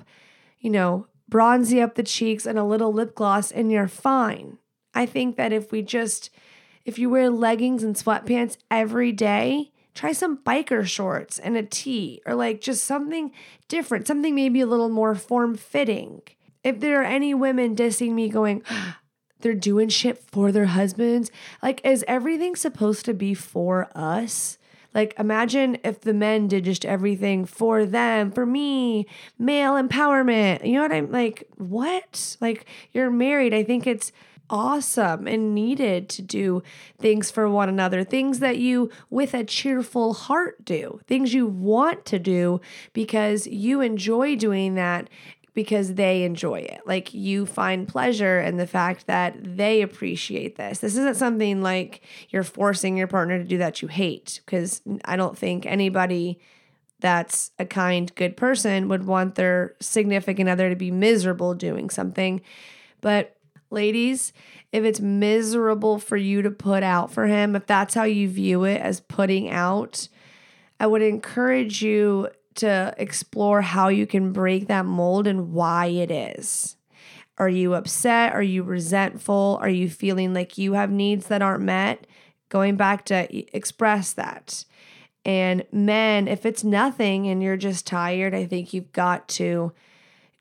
[0.60, 4.58] you know, bronzy up the cheeks and a little lip gloss and you're fine.
[4.94, 6.30] I think that if we just,
[6.86, 12.22] if you wear leggings and sweatpants every day, try some biker shorts and a tee
[12.26, 13.32] or like just something
[13.68, 16.22] different, something maybe a little more form fitting.
[16.64, 18.64] If there are any women dissing me going,
[19.40, 21.32] they're doing shit for their husbands,
[21.62, 24.58] like, is everything supposed to be for us?
[24.94, 29.06] Like, imagine if the men did just everything for them, for me,
[29.38, 30.66] male empowerment.
[30.66, 31.48] You know what I'm like?
[31.58, 32.38] What?
[32.42, 33.54] Like, you're married.
[33.54, 34.12] I think it's
[34.50, 36.64] awesome and needed to do
[36.98, 42.06] things for one another, things that you, with a cheerful heart, do, things you want
[42.06, 42.60] to do
[42.94, 45.08] because you enjoy doing that
[45.54, 46.82] because they enjoy it.
[46.86, 50.80] Like you find pleasure in the fact that they appreciate this.
[50.80, 55.16] This isn't something like you're forcing your partner to do that you hate, because I
[55.16, 56.40] don't think anybody
[57.02, 62.42] that's a kind, good person would want their significant other to be miserable doing something.
[63.02, 63.38] But
[63.70, 64.34] ladies,
[64.72, 68.66] if it's miserable for you to put out for him, if that's how you view
[68.66, 70.10] it as putting out,
[70.80, 72.30] I would encourage you
[72.60, 76.78] to explore how you can break that mold and why it is.
[77.38, 78.34] Are you upset?
[78.34, 79.58] Are you resentful?
[79.62, 82.06] Are you feeling like you have needs that aren't met?
[82.50, 84.66] Going back to express that.
[85.26, 89.74] And men, if it's nothing and you're just tired, I think you've got to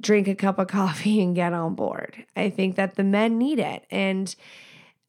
[0.00, 2.24] drink a cup of coffee and get on board.
[2.36, 3.84] I think that the men need it.
[3.90, 4.34] And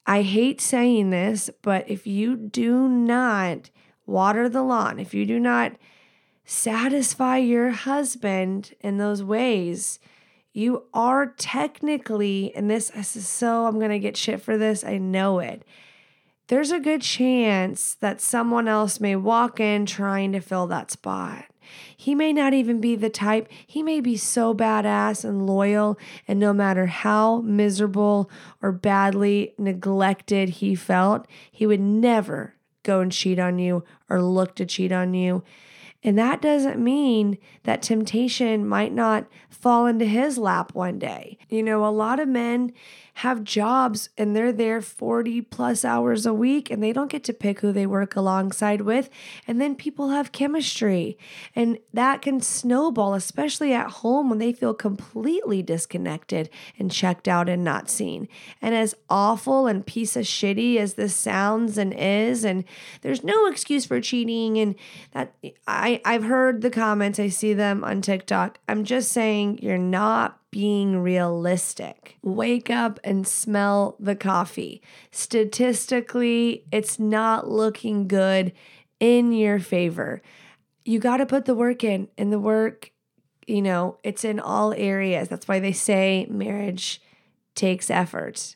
[0.05, 3.69] I hate saying this, but if you do not
[4.05, 5.73] water the lawn, if you do not
[6.49, 9.99] satisfy your husband in those ways,
[10.51, 14.97] you are technically, and this is so, I'm going to get shit for this, I
[14.97, 15.63] know it.
[16.47, 21.45] There's a good chance that someone else may walk in trying to fill that spot.
[21.95, 26.39] He may not even be the type, he may be so badass and loyal, and
[26.39, 28.27] no matter how miserable
[28.59, 34.55] or badly neglected he felt, he would never go and cheat on you or look
[34.55, 35.43] to cheat on you.
[36.03, 41.37] And that doesn't mean that temptation might not fall into his lap one day.
[41.49, 42.71] You know, a lot of men
[43.15, 47.33] have jobs and they're there 40 plus hours a week and they don't get to
[47.33, 49.09] pick who they work alongside with.
[49.45, 51.17] And then people have chemistry
[51.53, 57.49] and that can snowball, especially at home when they feel completely disconnected and checked out
[57.49, 58.29] and not seen.
[58.61, 62.63] And as awful and piece of shitty as this sounds and is, and
[63.01, 64.57] there's no excuse for cheating.
[64.57, 64.75] And
[65.11, 65.35] that
[65.67, 68.59] I, I've heard the comments, I see them on TikTok.
[68.67, 72.17] I'm just saying you're not being realistic.
[72.23, 74.81] Wake up and smell the coffee.
[75.11, 78.51] Statistically, it's not looking good
[78.99, 80.21] in your favor.
[80.85, 82.91] You got to put the work in, and the work,
[83.45, 85.27] you know, it's in all areas.
[85.27, 87.01] That's why they say marriage
[87.53, 88.55] takes effort.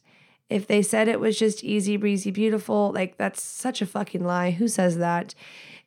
[0.49, 4.51] If they said it was just easy breezy beautiful, like that's such a fucking lie.
[4.51, 5.35] Who says that?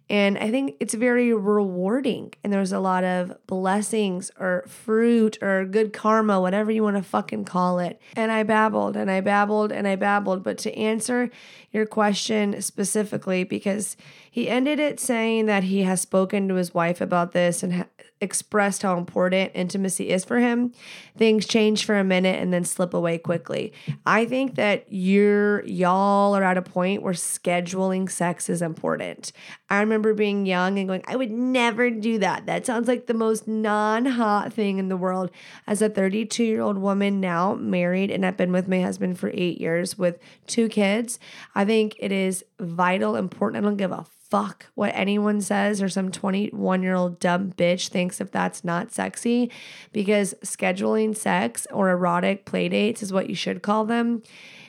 [0.08, 2.32] And I think it's very rewarding.
[2.44, 7.02] And there's a lot of blessings or fruit or good karma, whatever you want to
[7.02, 8.00] fucking call it.
[8.14, 10.44] And I babbled and I babbled and I babbled.
[10.44, 11.30] But to answer
[11.72, 13.96] your question specifically, because
[14.30, 17.86] he ended it saying that he has spoken to his wife about this and ha-
[18.20, 20.72] expressed how important intimacy is for him,
[21.16, 23.72] things change for a minute and then slip away quickly.
[24.06, 29.32] I think that you're y'all are at a point where scheduling sex is important.
[29.68, 32.46] I remember being young and going, I would never do that.
[32.46, 35.30] That sounds like the most non-hot thing in the world.
[35.66, 39.98] As a 32-year-old woman now, married, and I've been with my husband for eight years
[39.98, 41.18] with two kids,
[41.54, 43.64] I think it is vital, important.
[43.64, 47.88] I don't give a fuck what anyone says or some 21 year old dumb bitch
[47.88, 49.50] thinks if that's not sexy
[49.92, 54.22] because scheduling sex or erotic play dates is what you should call them.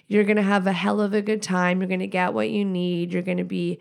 [0.07, 1.81] You're going to have a hell of a good time.
[1.81, 3.11] You're going to get what you need.
[3.11, 3.79] You're going to be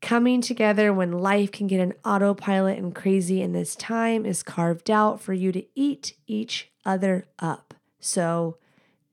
[0.00, 4.90] coming together when life can get an autopilot and crazy, and this time is carved
[4.90, 7.74] out for you to eat each other up.
[8.00, 8.56] So,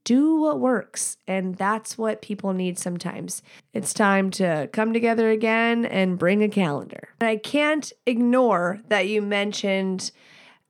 [0.08, 1.18] do what works.
[1.28, 3.42] And that's what people need sometimes.
[3.74, 7.10] It's time to come together again and bring a calendar.
[7.20, 10.12] I can't ignore that you mentioned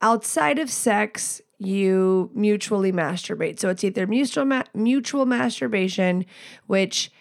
[0.01, 3.59] outside of sex, you mutually masturbate.
[3.59, 6.25] So it's either mutual ma- mutual masturbation,
[6.65, 7.11] which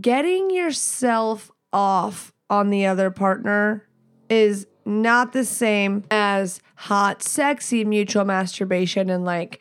[0.00, 3.84] getting yourself off on the other partner
[4.30, 9.60] is not the same as hot, sexy mutual masturbation and like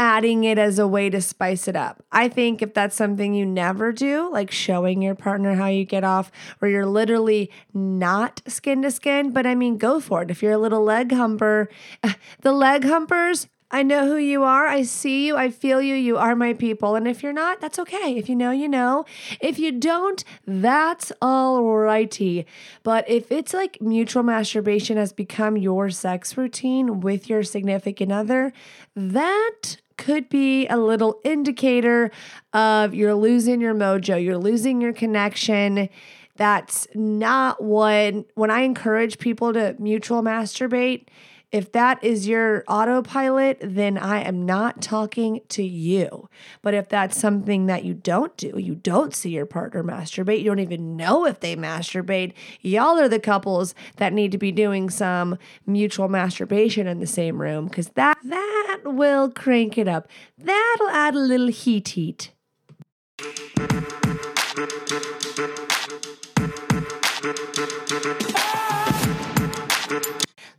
[0.00, 2.02] adding it as a way to spice it up.
[2.10, 6.04] I think if that's something you never do, like showing your partner how you get
[6.04, 6.32] off,
[6.62, 10.30] or you're literally not skin to skin, but I mean, go for it.
[10.30, 11.68] If you're a little leg humper,
[12.40, 14.66] the leg humpers, I know who you are.
[14.66, 15.36] I see you.
[15.36, 15.94] I feel you.
[15.94, 16.96] You are my people.
[16.96, 18.16] And if you're not, that's okay.
[18.16, 19.04] If you know, you know.
[19.40, 22.46] If you don't, that's all righty.
[22.82, 28.52] But if it's like mutual masturbation has become your sex routine with your significant other,
[28.96, 32.10] that could be a little indicator
[32.52, 35.88] of you're losing your mojo, you're losing your connection.
[36.36, 41.06] That's not what, when I encourage people to mutual masturbate,
[41.52, 46.28] if that is your autopilot, then I am not talking to you.
[46.62, 50.44] But if that's something that you don't do, you don't see your partner masturbate, you
[50.44, 54.90] don't even know if they masturbate, y'all are the couples that need to be doing
[54.90, 60.08] some mutual masturbation in the same room because that that will crank it up.
[60.38, 62.32] That'll add a little heat heat.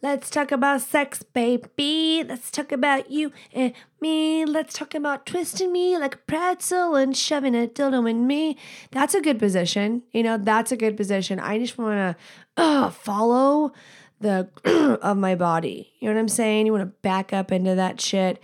[0.04, 2.24] Let's talk about sex, baby.
[2.28, 4.46] Let's talk about you and me.
[4.46, 8.58] Let's talk about twisting me like a pretzel and shoving a dildo in me.
[8.90, 10.02] That's a good position.
[10.12, 11.40] You know, that's a good position.
[11.40, 13.74] I just want to uh, follow
[14.20, 14.50] the
[15.04, 15.94] of my body.
[16.00, 16.66] You know what I'm saying?
[16.66, 18.42] You want to back up into that shit.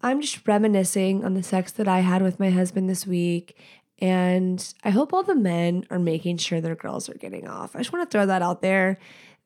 [0.00, 3.58] I'm just reminiscing on the sex that I had with my husband this week.
[3.98, 7.74] And I hope all the men are making sure their girls are getting off.
[7.74, 8.98] I just want to throw that out there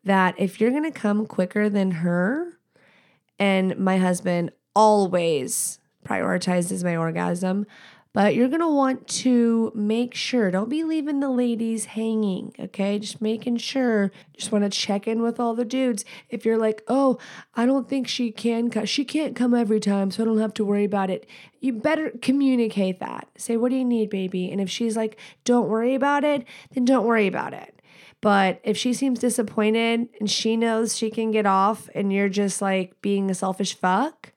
[0.08, 2.58] that if you're going to come quicker than her,
[3.38, 7.66] and my husband always prioritizes my orgasm,
[8.14, 12.98] but you're going to want to make sure, don't be leaving the ladies hanging, okay?
[12.98, 16.04] Just making sure, just want to check in with all the dudes.
[16.30, 17.18] If you're like, oh,
[17.54, 18.86] I don't think she can, come.
[18.86, 21.28] she can't come every time, so I don't have to worry about it.
[21.60, 23.28] You better communicate that.
[23.36, 24.50] Say, what do you need, baby?
[24.50, 27.77] And if she's like, don't worry about it, then don't worry about it.
[28.20, 32.60] But if she seems disappointed and she knows she can get off and you're just
[32.60, 34.32] like being a selfish fuck,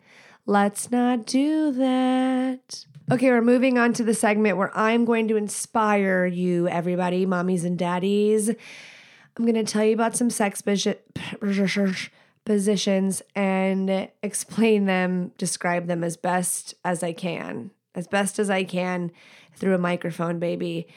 [0.45, 2.85] let's not do that.
[3.11, 7.65] Okay, we're moving on to the segment where I'm going to inspire you, everybody, mommies
[7.65, 8.49] and daddies.
[8.49, 10.61] I'm going to tell you about some sex
[12.45, 18.63] positions and explain them, describe them as best as I can, as best as I
[18.63, 19.11] can
[19.55, 20.87] through a microphone, baby.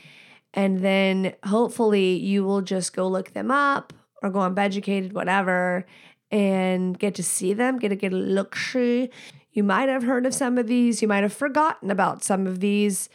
[0.55, 3.93] And then hopefully you will just go look them up
[4.23, 5.85] or go on Beducated, whatever,
[6.31, 9.11] and get to see them, get to get a look see.
[9.53, 12.61] You might have heard of some of these, you might have forgotten about some of
[12.61, 13.09] these.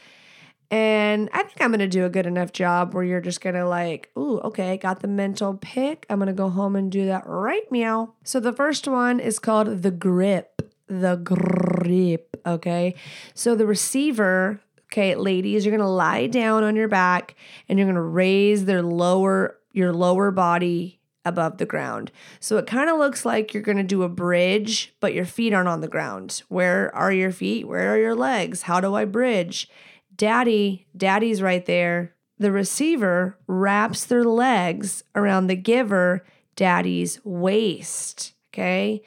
[0.71, 4.11] And I think I'm gonna do a good enough job where you're just gonna like,
[4.17, 6.05] ooh, okay, got the mental pick.
[6.09, 8.13] I'm gonna go home and do that right meow.
[8.23, 10.61] So the first one is called the grip.
[10.87, 12.95] The grip, okay?
[13.33, 14.61] So the receiver
[14.91, 17.35] Okay, ladies, you're gonna lie down on your back
[17.67, 22.11] and you're gonna raise their lower your lower body above the ground.
[22.39, 25.67] So it kind of looks like you're gonna do a bridge, but your feet aren't
[25.69, 26.41] on the ground.
[26.47, 27.67] Where are your feet?
[27.67, 28.63] Where are your legs?
[28.63, 29.69] How do I bridge?
[30.15, 32.15] Daddy, daddy's right there.
[32.39, 36.23] the receiver wraps their legs around the giver
[36.55, 38.33] daddy's waist.
[38.53, 39.01] Okay.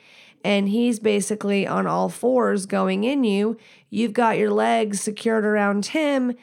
[0.44, 3.56] And he's basically on all fours going in you.
[3.90, 6.34] You've got your legs secured around him.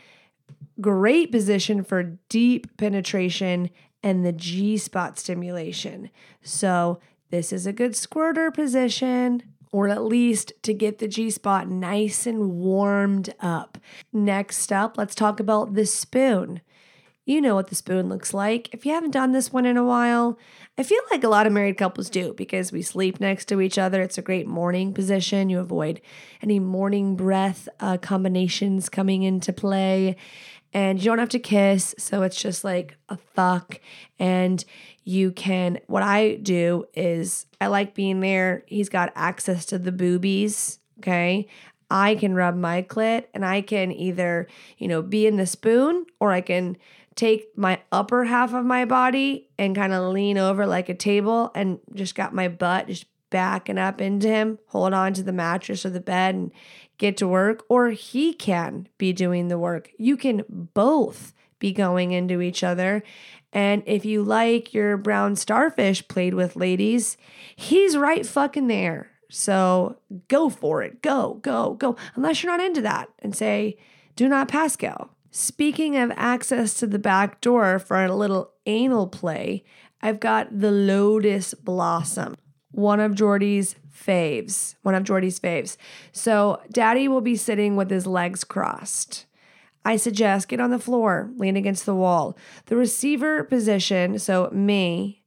[0.80, 3.70] Great position for deep penetration
[4.02, 6.10] and the G spot stimulation.
[6.42, 7.00] So,
[7.32, 12.26] this is a good squirter position, or at least to get the G spot nice
[12.26, 13.78] and warmed up.
[14.12, 16.62] Next up, let's talk about the spoon.
[17.30, 18.74] You know what the spoon looks like.
[18.74, 20.40] If you haven't done this one in a while,
[20.80, 23.78] I feel like a lot of married couples do because we sleep next to each
[23.78, 24.02] other.
[24.02, 25.48] It's a great morning position.
[25.48, 26.02] You avoid
[26.42, 30.16] any morning breath uh, combinations coming into play
[30.74, 31.94] and you don't have to kiss.
[32.00, 33.80] So it's just like a fuck.
[34.18, 34.66] And
[35.04, 38.64] you can, what I do is I like being there.
[38.66, 40.80] He's got access to the boobies.
[40.98, 41.48] Okay.
[41.92, 44.48] I can rub my clit and I can either,
[44.80, 46.78] you know, be in the spoon or I can
[47.20, 51.52] take my upper half of my body and kind of lean over like a table
[51.54, 55.86] and just got my butt just backing up into him, hold on to the mattress
[55.86, 56.52] or the bed and
[56.98, 59.92] get to work, or he can be doing the work.
[59.98, 63.04] You can both be going into each other.
[63.52, 67.18] And if you like your brown starfish played with ladies,
[67.54, 69.12] he's right fucking there.
[69.30, 69.98] So
[70.30, 71.02] go for it.
[71.02, 71.98] Go, go, go.
[72.16, 73.78] Unless you're not into that and say,
[74.16, 75.10] do not pass go.
[75.32, 79.64] Speaking of access to the back door for a little anal play,
[80.02, 82.36] I've got the Lotus Blossom
[82.72, 84.76] one of Jordy's faves.
[84.84, 85.78] One of Jordy's faves.
[86.12, 89.26] So daddy will be sitting with his legs crossed.
[89.86, 92.38] I suggest get on the floor, lean against the wall.
[92.66, 95.24] The receiver position, so me,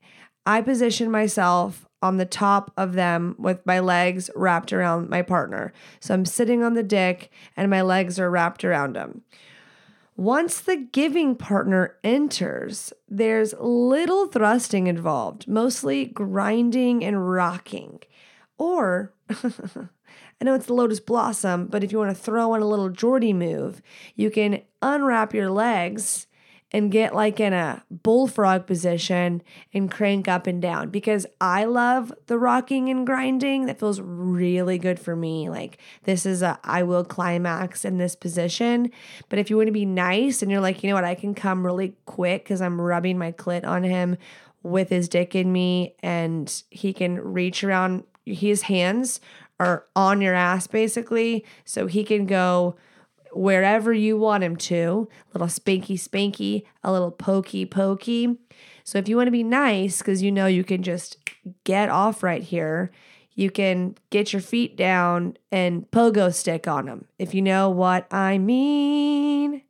[0.46, 5.72] I position myself on the top of them with my legs wrapped around my partner.
[6.00, 9.22] So I'm sitting on the dick and my legs are wrapped around him.
[10.16, 17.98] Once the giving partner enters, there's little thrusting involved, mostly grinding and rocking.
[18.58, 22.68] Or, I know it's the lotus blossom, but if you want to throw in a
[22.68, 23.80] little Jordy move,
[24.14, 26.26] you can unwrap your legs
[26.72, 29.42] and get like in a bullfrog position
[29.74, 33.66] and crank up and down because I love the rocking and grinding.
[33.66, 35.50] That feels really good for me.
[35.50, 38.90] Like this is a I will climax in this position.
[39.28, 41.34] But if you want to be nice and you're like, you know what, I can
[41.34, 44.16] come really quick because I'm rubbing my clit on him
[44.62, 49.20] with his dick in me and he can reach around his hands
[49.60, 51.44] are on your ass basically.
[51.64, 52.76] So he can go
[53.32, 55.08] wherever you want him to.
[55.34, 58.38] A little spanky spanky, a little pokey pokey.
[58.84, 61.16] So if you want to be nice, because you know you can just
[61.64, 62.90] get off right here,
[63.34, 68.12] you can get your feet down and pogo stick on them, if you know what
[68.12, 69.62] I mean.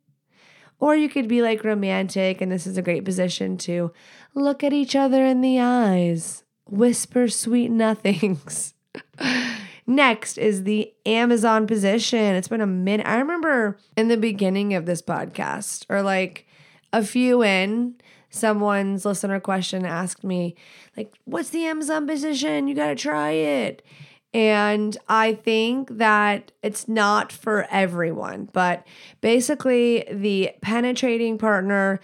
[0.81, 3.93] Or you could be like romantic, and this is a great position to
[4.35, 8.75] look at each other in the eyes, whisper sweet nothings.
[9.93, 12.35] Next is the Amazon position.
[12.35, 13.07] It's been a minute.
[13.07, 16.47] I remember in the beginning of this podcast, or like
[16.95, 17.97] a few in,
[18.31, 20.55] someone's listener question asked me,
[20.97, 22.69] like, what's the Amazon position?
[22.69, 23.85] You got to try it.
[24.33, 28.87] And I think that it's not for everyone, but
[29.21, 32.01] basically, the penetrating partner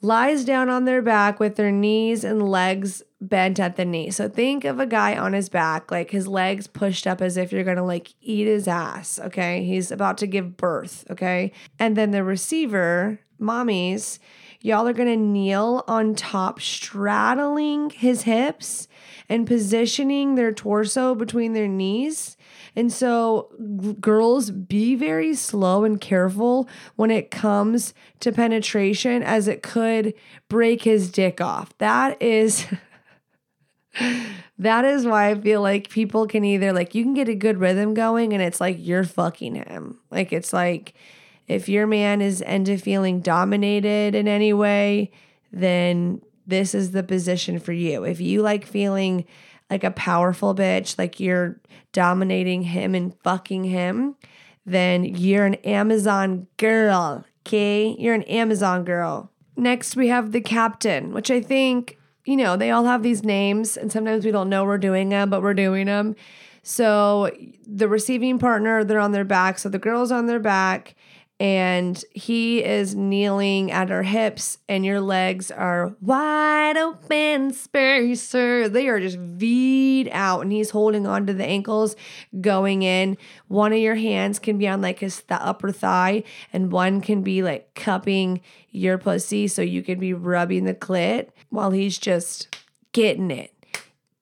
[0.00, 4.10] lies down on their back with their knees and legs bent at the knee.
[4.10, 7.52] So think of a guy on his back, like his legs pushed up as if
[7.52, 9.18] you're gonna like eat his ass.
[9.18, 9.64] Okay.
[9.64, 11.04] He's about to give birth.
[11.10, 11.52] Okay.
[11.78, 14.18] And then the receiver, mommies,
[14.62, 18.88] y'all are gonna kneel on top, straddling his hips
[19.28, 22.36] and positioning their torso between their knees.
[22.76, 23.48] And so,
[23.82, 30.14] g- girls, be very slow and careful when it comes to penetration, as it could
[30.48, 31.76] break his dick off.
[31.78, 32.66] That is.
[34.58, 37.58] that is why I feel like people can either like you can get a good
[37.58, 39.98] rhythm going and it's like you're fucking him.
[40.10, 40.94] Like it's like
[41.48, 45.10] if your man is into feeling dominated in any way,
[45.52, 48.04] then this is the position for you.
[48.04, 49.24] If you like feeling
[49.68, 51.60] like a powerful bitch, like you're
[51.92, 54.16] dominating him and fucking him,
[54.66, 57.24] then you're an Amazon girl.
[57.46, 57.96] Okay?
[57.98, 59.30] You're an Amazon girl.
[59.56, 63.76] Next, we have the captain, which I think you know, they all have these names,
[63.76, 66.16] and sometimes we don't know we're doing them, but we're doing them.
[66.62, 67.30] So
[67.66, 69.58] the receiving partner, they're on their back.
[69.58, 70.94] So the girl's on their back,
[71.40, 78.88] and he is kneeling at her hips and your legs are wide open spacer they
[78.88, 81.96] are just V'd out and he's holding on to the ankles
[82.42, 83.16] going in.
[83.48, 87.22] One of your hands can be on like his th- upper thigh and one can
[87.22, 92.54] be like cupping your pussy so you can be rubbing the clit while he's just
[92.92, 93.54] getting it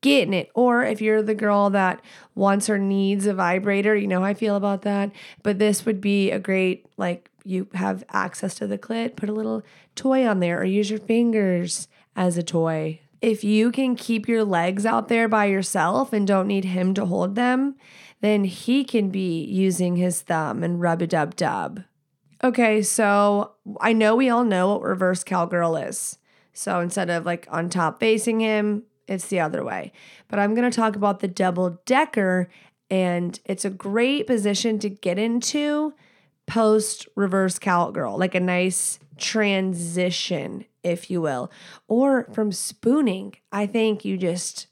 [0.01, 0.51] getting it.
[0.55, 2.01] Or if you're the girl that
[2.35, 5.13] wants or needs a vibrator, you know how I feel about that.
[5.43, 9.33] But this would be a great, like, you have access to the clit, put a
[9.35, 9.63] little
[9.95, 13.01] toy on there or use your fingers as a toy.
[13.23, 17.07] If you can keep your legs out there by yourself and don't need him to
[17.07, 17.75] hold them,
[18.21, 21.85] then he can be using his thumb and rub a dub dub.
[22.45, 26.19] Okay, so I know we all know what reverse cowgirl is.
[26.53, 29.93] So instead of like on top facing him, it's the other way.
[30.29, 32.49] But I'm going to talk about the double decker,
[32.91, 35.95] and it's a great position to get into
[36.47, 41.51] post reverse cowgirl, like a nice transition, if you will.
[41.89, 44.69] Or from spooning, I think you just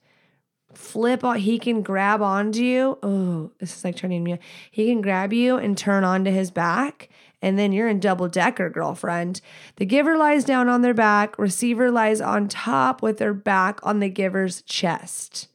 [0.76, 4.38] flip on he can grab onto you oh this is like turning me
[4.70, 7.08] he can grab you and turn onto his back
[7.42, 9.40] and then you're in double decker, girlfriend.
[9.76, 14.00] The giver lies down on their back, receiver lies on top with their back on
[14.00, 15.48] the giver's chest.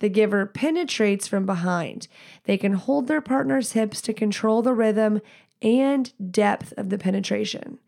[0.00, 2.08] The giver penetrates from behind.
[2.44, 5.20] They can hold their partner's hips to control the rhythm
[5.62, 7.78] and depth of the penetration.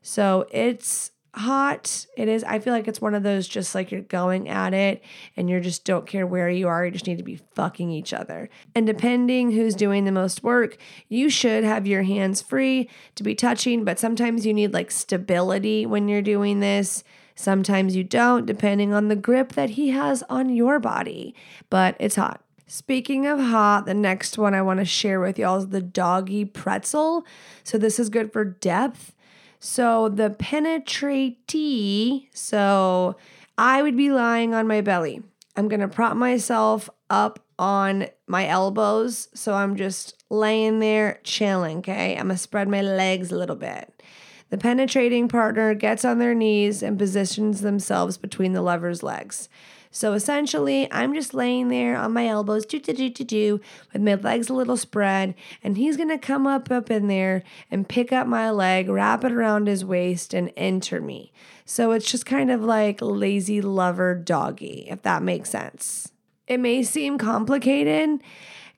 [0.00, 2.06] So it's hot.
[2.16, 2.42] It is.
[2.44, 5.02] I feel like it's one of those just like you're going at it
[5.36, 6.84] and you just don't care where you are.
[6.84, 8.48] You just need to be fucking each other.
[8.74, 10.78] And depending who's doing the most work,
[11.08, 15.84] you should have your hands free to be touching, but sometimes you need like stability
[15.84, 17.04] when you're doing this.
[17.34, 21.34] Sometimes you don't, depending on the grip that he has on your body.
[21.68, 22.42] But it's hot.
[22.66, 26.44] Speaking of hot, the next one I want to share with y'all is the doggy
[26.44, 27.24] pretzel.
[27.62, 29.14] So, this is good for depth
[29.58, 33.16] so the penetratee, so
[33.58, 35.22] I would be lying on my belly.
[35.56, 39.28] I'm going to prop myself up on my elbows.
[39.34, 42.12] So I'm just laying there chilling, okay?
[42.16, 44.02] I'm going to spread my legs a little bit.
[44.50, 49.48] The penetrating partner gets on their knees and positions themselves between the lover's legs.
[49.96, 53.60] So essentially, I'm just laying there on my elbows, do do do do do,
[53.94, 55.34] with my legs a little spread,
[55.64, 59.32] and he's gonna come up up in there and pick up my leg, wrap it
[59.32, 61.32] around his waist, and enter me.
[61.64, 66.12] So it's just kind of like lazy lover doggy, if that makes sense.
[66.46, 68.20] It may seem complicated.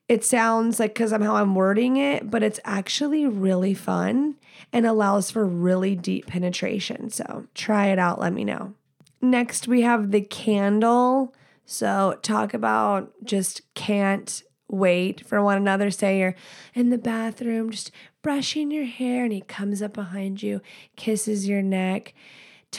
[0.08, 4.36] It sounds like because I'm how I'm wording it, but it's actually really fun
[4.72, 7.10] and allows for really deep penetration.
[7.10, 8.20] So try it out.
[8.20, 8.74] Let me know.
[9.20, 11.34] Next, we have the candle.
[11.64, 15.90] So, talk about just can't wait for one another.
[15.90, 16.36] Say you're
[16.74, 17.90] in the bathroom, just
[18.22, 20.60] brushing your hair, and he comes up behind you,
[20.96, 22.14] kisses your neck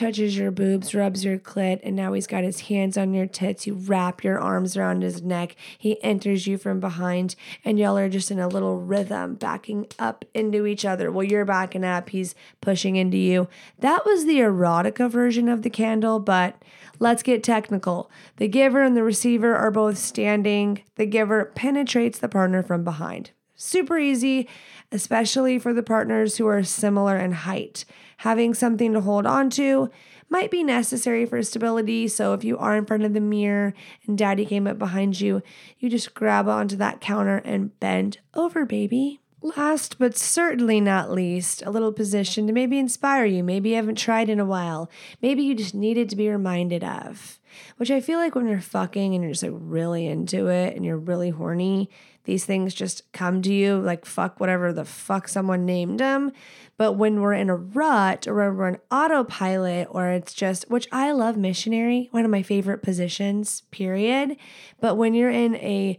[0.00, 3.66] touches your boobs, rubs your clit, and now he's got his hands on your tits.
[3.66, 5.54] You wrap your arms around his neck.
[5.76, 7.36] He enters you from behind,
[7.66, 11.12] and y'all are just in a little rhythm, backing up into each other.
[11.12, 13.46] Well, you're backing up, he's pushing into you.
[13.80, 16.56] That was the erotica version of the candle, but
[16.98, 18.10] let's get technical.
[18.38, 20.82] The giver and the receiver are both standing.
[20.96, 23.32] The giver penetrates the partner from behind.
[23.62, 24.48] Super easy,
[24.90, 27.84] especially for the partners who are similar in height.
[28.16, 29.90] Having something to hold on to
[30.30, 32.08] might be necessary for stability.
[32.08, 33.74] So if you are in front of the mirror
[34.06, 35.42] and daddy came up behind you,
[35.78, 39.20] you just grab onto that counter and bend over, baby.
[39.42, 43.44] Last but certainly not least, a little position to maybe inspire you.
[43.44, 44.90] Maybe you haven't tried in a while.
[45.20, 47.38] Maybe you just needed to be reminded of.
[47.76, 50.84] Which I feel like when you're fucking and you're just like really into it and
[50.84, 51.90] you're really horny,
[52.24, 56.32] these things just come to you like fuck whatever the fuck someone named them.
[56.76, 60.88] But when we're in a rut or when we're in autopilot or it's just, which
[60.92, 64.36] I love missionary, one of my favorite positions, period.
[64.80, 65.98] But when you're in a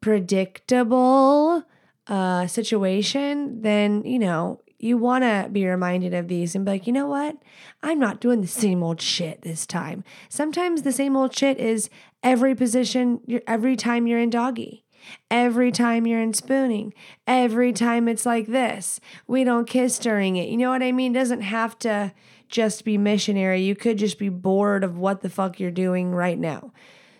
[0.00, 1.64] predictable
[2.06, 6.86] uh, situation, then, you know, you want to be reminded of these and be like,
[6.86, 7.36] you know what?
[7.82, 10.04] I'm not doing the same old shit this time.
[10.28, 11.88] Sometimes the same old shit is
[12.22, 14.83] every position, every time you're in doggy.
[15.30, 16.94] Every time you're in spooning,
[17.26, 20.48] every time it's like this, we don't kiss during it.
[20.48, 21.14] You know what I mean?
[21.14, 22.12] It doesn't have to
[22.48, 23.62] just be missionary.
[23.62, 26.72] You could just be bored of what the fuck you're doing right now.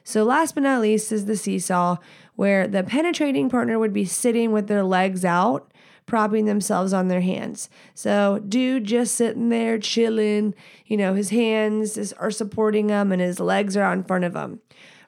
[0.05, 1.97] So, last but not least, is the seesaw,
[2.37, 5.72] where the penetrating partner would be sitting with their legs out
[6.07, 7.68] propping themselves on their hands.
[7.95, 10.55] So, dude just sitting there chilling,
[10.87, 14.35] you know, his hands are supporting him and his legs are out in front of
[14.35, 14.61] him.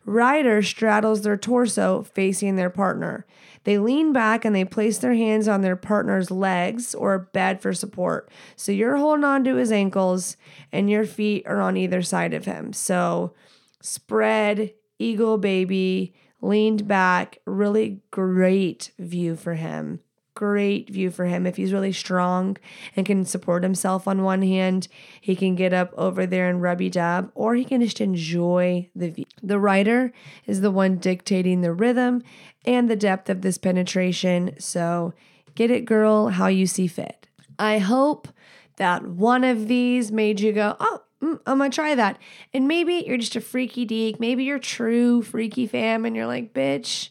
[0.06, 3.26] Rider straddles their torso facing their partner.
[3.64, 7.74] They lean back and they place their hands on their partner's legs or bed for
[7.74, 8.30] support.
[8.54, 10.36] So you're holding on to his ankles
[10.70, 12.72] and your feet are on either side of him.
[12.72, 13.34] So
[13.80, 20.00] spread, eagle baby, leaned back, really great view for him
[20.36, 21.46] great view for him.
[21.46, 22.56] If he's really strong
[22.94, 24.86] and can support himself on one hand,
[25.20, 29.10] he can get up over there and rubby dub, or he can just enjoy the
[29.10, 29.24] view.
[29.42, 30.12] The writer
[30.46, 32.22] is the one dictating the rhythm
[32.64, 34.54] and the depth of this penetration.
[34.60, 35.14] So
[35.56, 37.26] get it, girl, how you see fit.
[37.58, 38.28] I hope
[38.76, 42.18] that one of these made you go, oh, mm, I'm gonna try that.
[42.52, 44.20] And maybe you're just a freaky deek.
[44.20, 47.08] Maybe you're true freaky fam and you're like, bitch,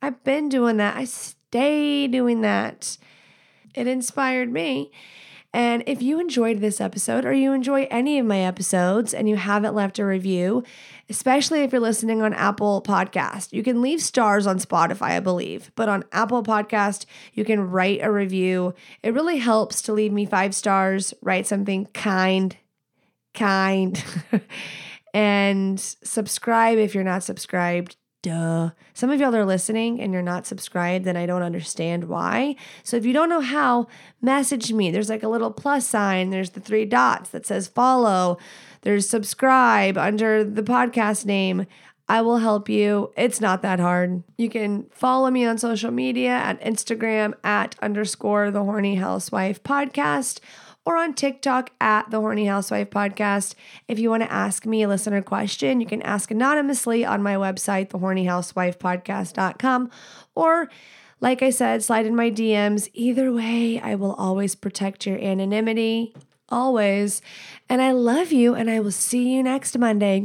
[0.00, 0.96] I've been doing that.
[0.96, 1.04] I
[1.48, 2.98] stay doing that.
[3.74, 4.90] It inspired me.
[5.54, 9.36] And if you enjoyed this episode or you enjoy any of my episodes and you
[9.36, 10.62] haven't left a review,
[11.08, 15.72] especially if you're listening on Apple Podcast, you can leave stars on Spotify, I believe,
[15.74, 18.74] but on Apple Podcast, you can write a review.
[19.02, 22.54] It really helps to leave me five stars, write something kind,
[23.32, 24.04] kind,
[25.14, 27.96] and subscribe if you're not subscribed
[28.28, 28.70] duh.
[28.92, 32.56] Some of y'all are listening and you're not subscribed, then I don't understand why.
[32.82, 33.86] So if you don't know how,
[34.20, 34.90] message me.
[34.90, 38.36] There's like a little plus sign, there's the three dots that says follow,
[38.82, 41.66] there's subscribe under the podcast name.
[42.06, 43.12] I will help you.
[43.16, 44.22] It's not that hard.
[44.36, 50.40] You can follow me on social media at Instagram at underscore the horny housewife podcast
[50.88, 53.54] or on TikTok at the Horny Housewife Podcast.
[53.88, 57.34] If you want to ask me a listener question, you can ask anonymously on my
[57.34, 59.90] website, thehornyhousewifepodcast.com,
[60.34, 60.70] or
[61.20, 62.88] like I said, slide in my DMs.
[62.94, 66.14] Either way, I will always protect your anonymity.
[66.48, 67.20] Always.
[67.68, 70.24] And I love you, and I will see you next Monday.